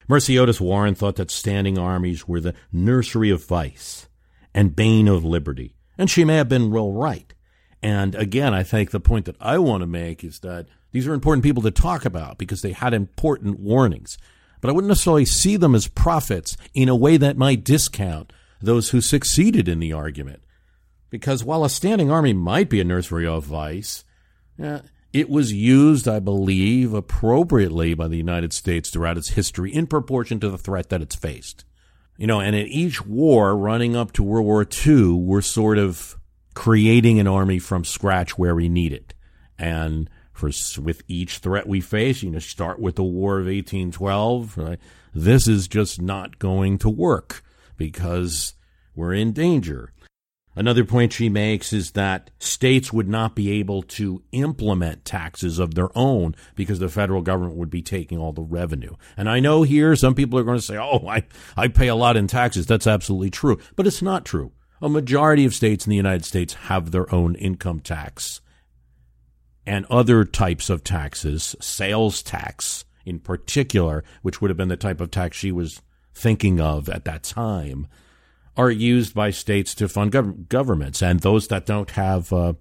Mercy 0.08 0.38
Otis 0.38 0.62
Warren 0.62 0.96
thought 0.96 1.16
that 1.16 1.32
standing 1.32 1.78
armies 1.78 2.28
were 2.28 2.40
the 2.40 2.54
nursery 2.72 3.30
of 3.32 3.46
vice 3.46 4.08
and 4.54 4.76
bane 4.76 5.08
of 5.08 5.26
liberty, 5.26 5.76
and 5.98 6.10
she 6.10 6.24
may 6.24 6.36
have 6.36 6.50
been 6.50 6.72
real 6.72 6.92
right. 6.92 7.34
And 7.82 8.16
again, 8.16 8.54
I 8.54 8.64
think 8.64 8.92
the 8.92 9.00
point 9.00 9.26
that 9.26 9.36
I 9.40 9.58
want 9.58 9.82
to 9.82 9.88
make 9.88 10.24
is 10.24 10.40
that 10.40 10.68
these 10.92 11.08
are 11.08 11.14
important 11.14 11.44
people 11.44 11.64
to 11.64 11.72
talk 11.72 12.06
about 12.06 12.38
because 12.38 12.62
they 12.62 12.72
had 12.72 12.94
important 12.94 13.60
warnings. 13.60 14.18
But 14.62 14.70
I 14.70 14.74
wouldn't 14.74 14.90
necessarily 14.90 15.26
see 15.26 15.58
them 15.58 15.76
as 15.76 15.88
prophets 15.88 16.56
in 16.74 16.90
a 16.90 16.96
way 16.96 17.18
that 17.18 17.38
might 17.38 17.64
discount 17.64 18.32
those 18.62 18.90
who 18.90 19.02
succeeded 19.02 19.68
in 19.68 19.80
the 19.80 19.94
argument. 19.94 20.42
Because 21.16 21.46
while 21.46 21.64
a 21.64 21.70
standing 21.70 22.12
army 22.12 22.34
might 22.34 22.70
be 22.70 22.82
a 22.82 22.84
nursery 22.84 23.26
of 23.26 23.46
vice, 23.46 24.04
uh, 24.62 24.80
it 25.14 25.30
was 25.30 25.54
used, 25.54 26.10
I 26.10 26.20
believe, 26.20 26.94
appropriately 26.94 27.94
by 27.94 28.10
the 28.10 28.18
United 28.18 28.52
States 28.52 28.90
throughout 28.90 29.18
its 29.18 29.30
history 29.30 29.74
in 29.74 29.88
proportion 29.88 30.42
to 30.42 30.50
the 30.50 30.58
threat 30.58 30.90
that 30.90 31.02
it's 31.02 31.16
faced. 31.16 31.64
You 32.18 32.28
know, 32.28 32.42
and 32.42 32.54
in 32.54 32.68
each 32.68 33.06
war 33.06 33.56
running 33.56 33.96
up 33.96 34.12
to 34.14 34.24
World 34.24 34.46
War 34.46 34.68
II, 34.86 35.14
we're 35.14 35.40
sort 35.40 35.78
of 35.78 36.18
creating 36.54 37.18
an 37.22 37.28
army 37.28 37.60
from 37.60 37.86
scratch 37.86 38.38
where 38.38 38.54
we 38.54 38.68
need 38.68 38.92
it. 38.92 39.14
And 39.58 40.10
for 40.34 40.52
with 40.82 41.02
each 41.08 41.38
threat 41.38 41.66
we 41.66 41.80
face, 41.80 42.24
you 42.24 42.30
know, 42.30 42.40
start 42.40 42.80
with 42.80 42.98
the 42.98 43.04
War 43.04 43.40
of 43.40 43.46
1812. 43.46 44.58
Right? 44.58 44.80
This 45.14 45.48
is 45.48 45.70
just 45.70 46.02
not 46.02 46.40
going 46.40 46.78
to 46.80 46.90
work 46.90 47.42
because 47.78 48.56
we're 48.94 49.14
in 49.14 49.32
danger. 49.32 49.94
Another 50.56 50.86
point 50.86 51.12
she 51.12 51.28
makes 51.28 51.74
is 51.74 51.92
that 51.92 52.32
states 52.40 52.94
would 52.94 53.10
not 53.10 53.36
be 53.36 53.52
able 53.60 53.84
to 53.84 54.24
implement 54.32 55.04
taxes 55.04 55.60
of 55.60 55.76
their 55.76 55.90
own 55.98 56.34
because 56.56 56.80
the 56.80 56.88
federal 56.88 57.22
government 57.22 57.58
would 57.58 57.70
be 57.70 57.82
taking 57.82 58.18
all 58.18 58.32
the 58.32 58.42
revenue. 58.42 58.96
And 59.18 59.30
I 59.30 59.42
know 59.42 59.64
here 59.64 59.96
some 59.96 60.16
people 60.16 60.40
are 60.40 60.44
going 60.44 60.58
to 60.58 60.66
say, 60.66 60.78
oh, 60.78 61.06
I, 61.08 61.24
I 61.58 61.68
pay 61.68 61.90
a 61.90 61.96
lot 61.96 62.16
in 62.16 62.28
taxes. 62.28 62.66
That's 62.66 62.88
absolutely 62.88 63.32
true. 63.32 63.60
But 63.76 63.86
it's 63.86 64.02
not 64.02 64.24
true. 64.24 64.54
A 64.82 64.88
majority 64.88 65.46
of 65.46 65.54
states 65.54 65.86
in 65.86 65.90
the 65.90 65.98
United 65.98 66.26
States 66.26 66.54
have 66.54 66.92
their 66.92 67.14
own 67.14 67.36
income 67.36 67.82
tax 67.82 68.42
and 69.66 69.86
other 69.90 70.24
types 70.24 70.70
of 70.70 70.84
taxes, 70.84 71.56
sales 71.60 72.22
tax 72.22 72.86
in 73.06 73.20
particular, 73.20 74.04
which 74.22 74.42
would 74.42 74.50
have 74.50 74.58
been 74.58 74.68
the 74.68 74.78
type 74.78 75.02
of 75.02 75.12
tax 75.12 75.38
she 75.38 75.52
was 75.52 75.82
thinking 76.14 76.60
of 76.60 76.88
at 76.90 77.06
that 77.06 77.24
time 77.24 77.88
are 78.58 78.72
used 78.72 79.14
by 79.14 79.32
states 79.32 79.76
to 79.76 79.88
fund 79.90 80.12
gov- 80.12 80.48
governments, 80.48 81.02
and 81.02 81.20
those 81.20 81.48
that 81.48 81.66
don't 81.66 81.92
have 81.92 82.32
uh, 82.32 82.54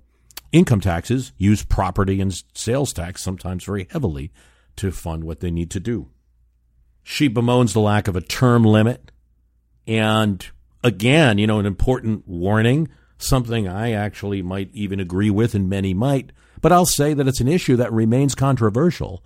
income 0.53 0.81
taxes 0.81 1.33
use 1.37 1.65
property 1.65 2.21
and 2.21 2.43
sales 2.55 2.93
tax, 2.93 3.23
sometimes 3.23 3.65
very 3.65 3.87
heavily, 3.91 4.33
to 4.77 4.91
fund 4.91 5.25
what 5.25 5.41
they 5.41 5.51
need 5.51 5.71
to 5.71 5.81
do. 5.81 6.09
She 7.03 7.29
bemoans 7.29 7.73
the 7.73 7.81
lack 7.81 8.09
of 8.09 8.17
a 8.17 8.21
term 8.21 8.65
limit, 8.65 9.13
and 9.87 10.45
again, 10.83 11.39
you 11.39 11.47
know, 11.47 11.59
an 11.59 11.67
important 11.67 12.27
warning, 12.27 12.89
something 13.19 13.69
I 13.69 13.93
actually 13.93 14.43
might 14.43 14.71
even 14.73 15.01
agree 15.01 15.31
with, 15.31 15.55
and 15.55 15.69
many 15.69 15.95
might, 15.95 16.33
but 16.61 16.73
I'll 16.73 16.87
say 16.87 17.15
that 17.15 17.29
it's 17.29 17.41
an 17.41 17.49
issue 17.49 17.77
that 17.77 17.93
remains 17.93 18.35
controversial, 18.35 19.23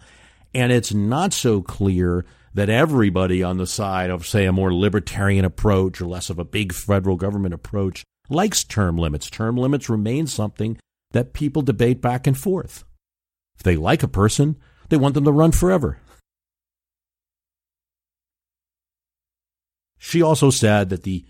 and 0.53 0.73
it's 0.73 0.93
not 0.93 1.33
so 1.33 1.63
clear 1.63 2.25
that 2.59 2.69
everybody 2.69 3.41
on 3.41 3.57
the 3.57 3.69
side 3.69 4.11
of, 4.11 4.27
say, 4.27 4.45
a 4.45 4.53
more 4.53 4.75
libertarian 4.75 5.45
approach 5.45 6.01
or 6.01 6.07
less 6.07 6.29
of 6.29 6.41
a 6.41 6.45
big 6.45 6.73
federal 6.73 7.15
government 7.15 7.55
approach 7.55 8.03
likes 8.29 8.65
term 8.65 8.99
limits. 8.99 9.31
Term 9.31 9.57
limits 9.57 9.89
remain 9.89 10.27
something 10.27 10.77
that 11.13 11.33
people 11.33 11.63
debate 11.63 12.03
back 12.03 12.27
and 12.27 12.37
forth. 12.37 12.83
If 13.57 13.63
they 13.63 13.77
like 13.77 14.03
a 14.03 14.09
person, 14.09 14.57
they 14.89 14.97
want 14.97 15.15
them 15.15 15.25
to 15.25 15.31
run 15.31 15.53
forever. 15.53 16.01
She 19.99 20.21
also 20.21 20.51
said 20.51 20.89
that 20.89 21.05
the 21.05 21.25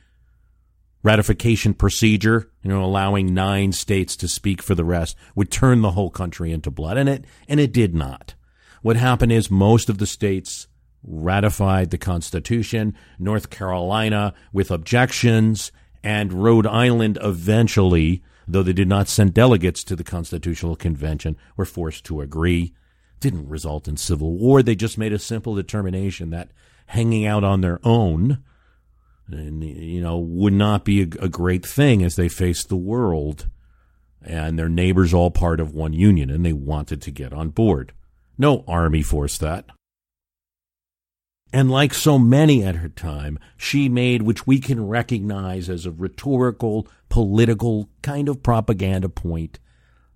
ratification 1.02 1.74
procedure, 1.74 2.50
you 2.62 2.70
know, 2.70 2.82
allowing 2.82 3.34
nine 3.34 3.72
states 3.72 4.16
to 4.16 4.28
speak 4.28 4.62
for 4.62 4.74
the 4.74 4.84
rest, 4.84 5.14
would 5.34 5.50
turn 5.50 5.82
the 5.82 5.90
whole 5.90 6.10
country 6.10 6.52
into 6.52 6.70
blood, 6.70 6.96
and 6.96 7.06
it 7.06 7.26
and 7.46 7.60
it 7.60 7.74
did 7.74 7.94
not. 7.94 8.34
What 8.80 8.96
happened 8.96 9.32
is 9.32 9.50
most 9.50 9.90
of 9.90 9.98
the 9.98 10.06
states 10.06 10.67
ratified 11.08 11.90
the 11.90 11.98
Constitution, 11.98 12.94
North 13.18 13.50
Carolina 13.50 14.34
with 14.52 14.70
objections, 14.70 15.72
and 16.02 16.32
Rhode 16.32 16.66
Island 16.66 17.18
eventually, 17.22 18.22
though 18.46 18.62
they 18.62 18.72
did 18.72 18.88
not 18.88 19.08
send 19.08 19.34
delegates 19.34 19.82
to 19.84 19.96
the 19.96 20.04
Constitutional 20.04 20.76
Convention, 20.76 21.36
were 21.56 21.64
forced 21.64 22.04
to 22.04 22.20
agree. 22.20 22.72
Didn't 23.20 23.48
result 23.48 23.88
in 23.88 23.96
civil 23.96 24.34
war. 24.34 24.62
They 24.62 24.76
just 24.76 24.98
made 24.98 25.12
a 25.12 25.18
simple 25.18 25.54
determination 25.54 26.30
that 26.30 26.50
hanging 26.86 27.26
out 27.26 27.42
on 27.42 27.62
their 27.62 27.80
own, 27.82 28.42
you 29.28 30.00
know, 30.00 30.18
would 30.18 30.52
not 30.52 30.84
be 30.84 31.02
a 31.02 31.28
great 31.28 31.66
thing 31.66 32.02
as 32.02 32.16
they 32.16 32.28
faced 32.28 32.68
the 32.68 32.76
world. 32.76 33.48
And 34.22 34.58
their 34.58 34.68
neighbors 34.68 35.14
all 35.14 35.30
part 35.30 35.60
of 35.60 35.74
one 35.74 35.92
union, 35.92 36.30
and 36.30 36.44
they 36.44 36.52
wanted 36.52 37.00
to 37.02 37.10
get 37.10 37.32
on 37.32 37.50
board. 37.50 37.92
No 38.36 38.64
army 38.68 39.02
forced 39.02 39.40
that. 39.40 39.66
And 41.52 41.70
like 41.70 41.94
so 41.94 42.18
many 42.18 42.62
at 42.62 42.76
her 42.76 42.90
time, 42.90 43.38
she 43.56 43.88
made 43.88 44.22
which 44.22 44.46
we 44.46 44.58
can 44.58 44.86
recognize 44.86 45.70
as 45.70 45.86
a 45.86 45.90
rhetorical, 45.90 46.86
political 47.08 47.88
kind 48.02 48.28
of 48.28 48.42
propaganda 48.42 49.08
point 49.08 49.58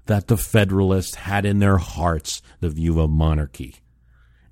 that 0.06 0.26
the 0.26 0.36
Federalists 0.36 1.14
had 1.14 1.46
in 1.46 1.58
their 1.58 1.78
hearts 1.78 2.42
the 2.60 2.68
view 2.68 3.00
of 3.00 3.10
monarchy. 3.10 3.76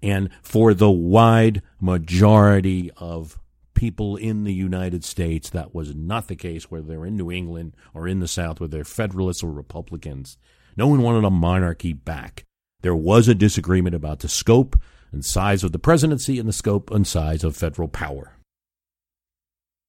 And 0.03 0.31
for 0.43 0.73
the 0.73 0.91
wide 0.91 1.61
majority 1.81 2.91
of 2.97 3.39
people 3.75 4.17
in 4.17 4.45
the 4.45 4.55
United 4.55 5.05
States, 5.05 5.51
that 5.51 5.75
was 5.75 5.95
not 5.95 6.29
the 6.29 6.37
case, 6.37 6.71
whether 6.71 6.87
they're 6.87 7.05
in 7.05 7.17
New 7.17 7.31
England 7.31 7.75
or 7.93 8.09
in 8.09 8.21
the 8.21 8.29
South, 8.29 8.61
whether 8.61 8.71
they're 8.71 8.85
Federalists 8.85 9.43
or 9.43 9.51
Republicans. 9.51 10.39
No 10.77 10.87
one 10.87 11.03
wanted 11.03 11.25
a 11.25 11.31
monarchy 11.31 11.93
back. 11.93 12.45
There 12.83 12.95
was 12.95 13.29
a 13.29 13.35
disagreement 13.35 13.95
about 13.95 14.21
the 14.21 14.29
scope 14.29 14.81
and 15.13 15.25
size 15.25 15.65
of 15.65 15.73
the 15.73 15.79
presidency 15.79 16.39
and 16.39 16.49
the 16.49 16.53
scope 16.53 16.91
and 16.91 17.07
size 17.07 17.45
of 17.45 17.57
federal 17.57 17.89
power. 17.89 18.37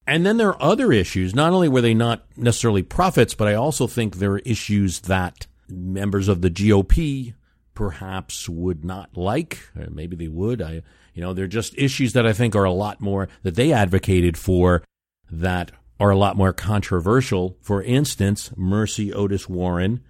And 0.08 0.26
then 0.26 0.38
there 0.38 0.50
are 0.50 0.62
other 0.62 0.92
issues. 0.92 1.36
Not 1.36 1.54
only 1.54 1.70
were 1.70 1.82
they 1.82 1.94
not 1.94 2.26
necessarily 2.36 2.84
prophets, 2.84 3.34
but 3.34 3.48
I 3.48 3.54
also 3.54 3.88
think 3.88 4.16
there 4.16 4.34
are 4.34 4.40
issues 4.40 5.02
that 5.02 5.48
members 5.70 6.28
of 6.28 6.42
the 6.42 6.50
GOP 6.50 7.34
perhaps 7.74 8.50
would 8.50 8.84
not 8.84 9.16
like, 9.16 9.60
or 9.76 9.90
maybe 9.90 10.16
they 10.16 10.28
would. 10.28 10.62
I, 10.62 10.82
you 11.14 11.22
know, 11.22 11.34
they're 11.34 11.48
just 11.48 11.78
issues 11.78 12.14
that 12.14 12.26
I 12.26 12.34
think 12.34 12.56
are 12.56 12.64
a 12.64 12.74
lot 12.74 13.00
more 13.00 13.30
that 13.44 13.56
they 13.56 13.72
advocated 13.72 14.38
for 14.38 14.84
that 15.30 15.72
are 16.00 16.10
a 16.10 16.18
lot 16.18 16.36
more 16.36 16.52
controversial. 16.52 17.58
For 17.62 17.82
instance, 17.84 18.52
Mercy 18.58 19.14
Otis 19.14 19.48
Warren 19.48 20.02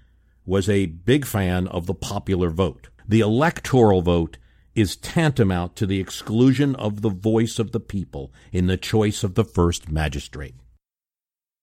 was 0.46 0.70
a 0.70 0.88
big 0.88 1.26
fan 1.26 1.68
of 1.68 1.86
the 1.86 1.94
popular 1.94 2.50
vote. 2.50 2.90
The 3.08 3.20
electoral 3.20 4.02
vote 4.02 4.38
is 4.76 4.96
tantamount 4.96 5.76
to 5.76 5.86
the 5.86 6.00
exclusion 6.00 6.76
of 6.76 7.02
the 7.02 7.10
voice 7.10 7.60
of 7.60 7.72
the 7.72 7.80
people 7.80 8.32
in 8.52 8.68
the 8.68 8.78
choice 8.78 9.24
of 9.24 9.36
the 9.36 9.44
first 9.44 9.90
magistrate. 9.90 10.56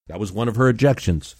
That 0.07 0.19
was 0.19 0.31
one 0.31 0.47
of 0.47 0.55
her 0.55 0.69
objections. 0.69 1.35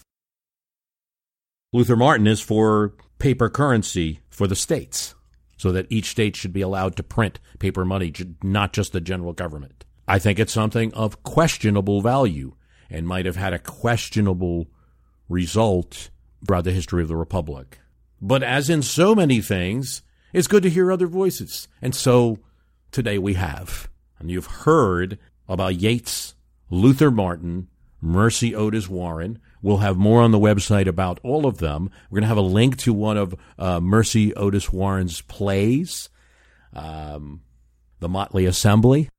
Luther 1.71 1.95
Martin 1.95 2.27
is 2.27 2.41
for 2.41 2.93
paper 3.19 3.49
currency 3.49 4.21
for 4.29 4.47
the 4.47 4.55
states, 4.55 5.13
so 5.57 5.71
that 5.71 5.87
each 5.89 6.05
state 6.05 6.35
should 6.35 6.53
be 6.53 6.61
allowed 6.61 6.95
to 6.95 7.03
print 7.03 7.39
paper 7.59 7.85
money, 7.85 8.13
not 8.41 8.73
just 8.73 8.91
the 8.91 9.01
general 9.01 9.33
government. 9.33 9.85
I 10.07 10.17
think 10.17 10.39
it's 10.39 10.53
something 10.53 10.93
of 10.93 11.21
questionable 11.21 12.01
value 12.01 12.55
and 12.89 13.07
might 13.07 13.27
have 13.27 13.35
had 13.35 13.53
a 13.53 13.59
questionable 13.59 14.67
result 15.27 16.09
throughout 16.45 16.63
the 16.63 16.71
history 16.71 17.03
of 17.03 17.07
the 17.07 17.15
Republic. 17.15 17.79
But 18.19 18.41
as 18.41 18.69
in 18.69 18.81
so 18.81 19.13
many 19.13 19.41
things, 19.41 20.01
it's 20.33 20.47
good 20.47 20.63
to 20.63 20.69
hear 20.69 20.91
other 20.91 21.07
voices. 21.07 21.67
And 21.81 21.95
so 21.95 22.39
today 22.91 23.17
we 23.17 23.33
have. 23.35 23.89
And 24.19 24.29
you've 24.29 24.45
heard 24.45 25.17
about 25.47 25.75
Yates, 25.75 26.35
Luther 26.69 27.11
Martin, 27.11 27.67
Mercy 28.01 28.55
Otis 28.55 28.87
Warren. 28.87 29.39
We'll 29.61 29.77
have 29.77 29.97
more 29.97 30.21
on 30.21 30.31
the 30.31 30.39
website 30.39 30.87
about 30.87 31.19
all 31.23 31.45
of 31.45 31.57
them. 31.57 31.89
We're 32.09 32.17
going 32.17 32.23
to 32.23 32.27
have 32.29 32.37
a 32.37 32.41
link 32.41 32.77
to 32.77 32.93
one 32.93 33.17
of 33.17 33.35
uh, 33.57 33.79
Mercy 33.79 34.33
Otis 34.35 34.71
Warren's 34.71 35.21
plays, 35.21 36.09
um, 36.73 37.41
The 37.99 38.09
Motley 38.09 38.45
Assembly. 38.45 39.09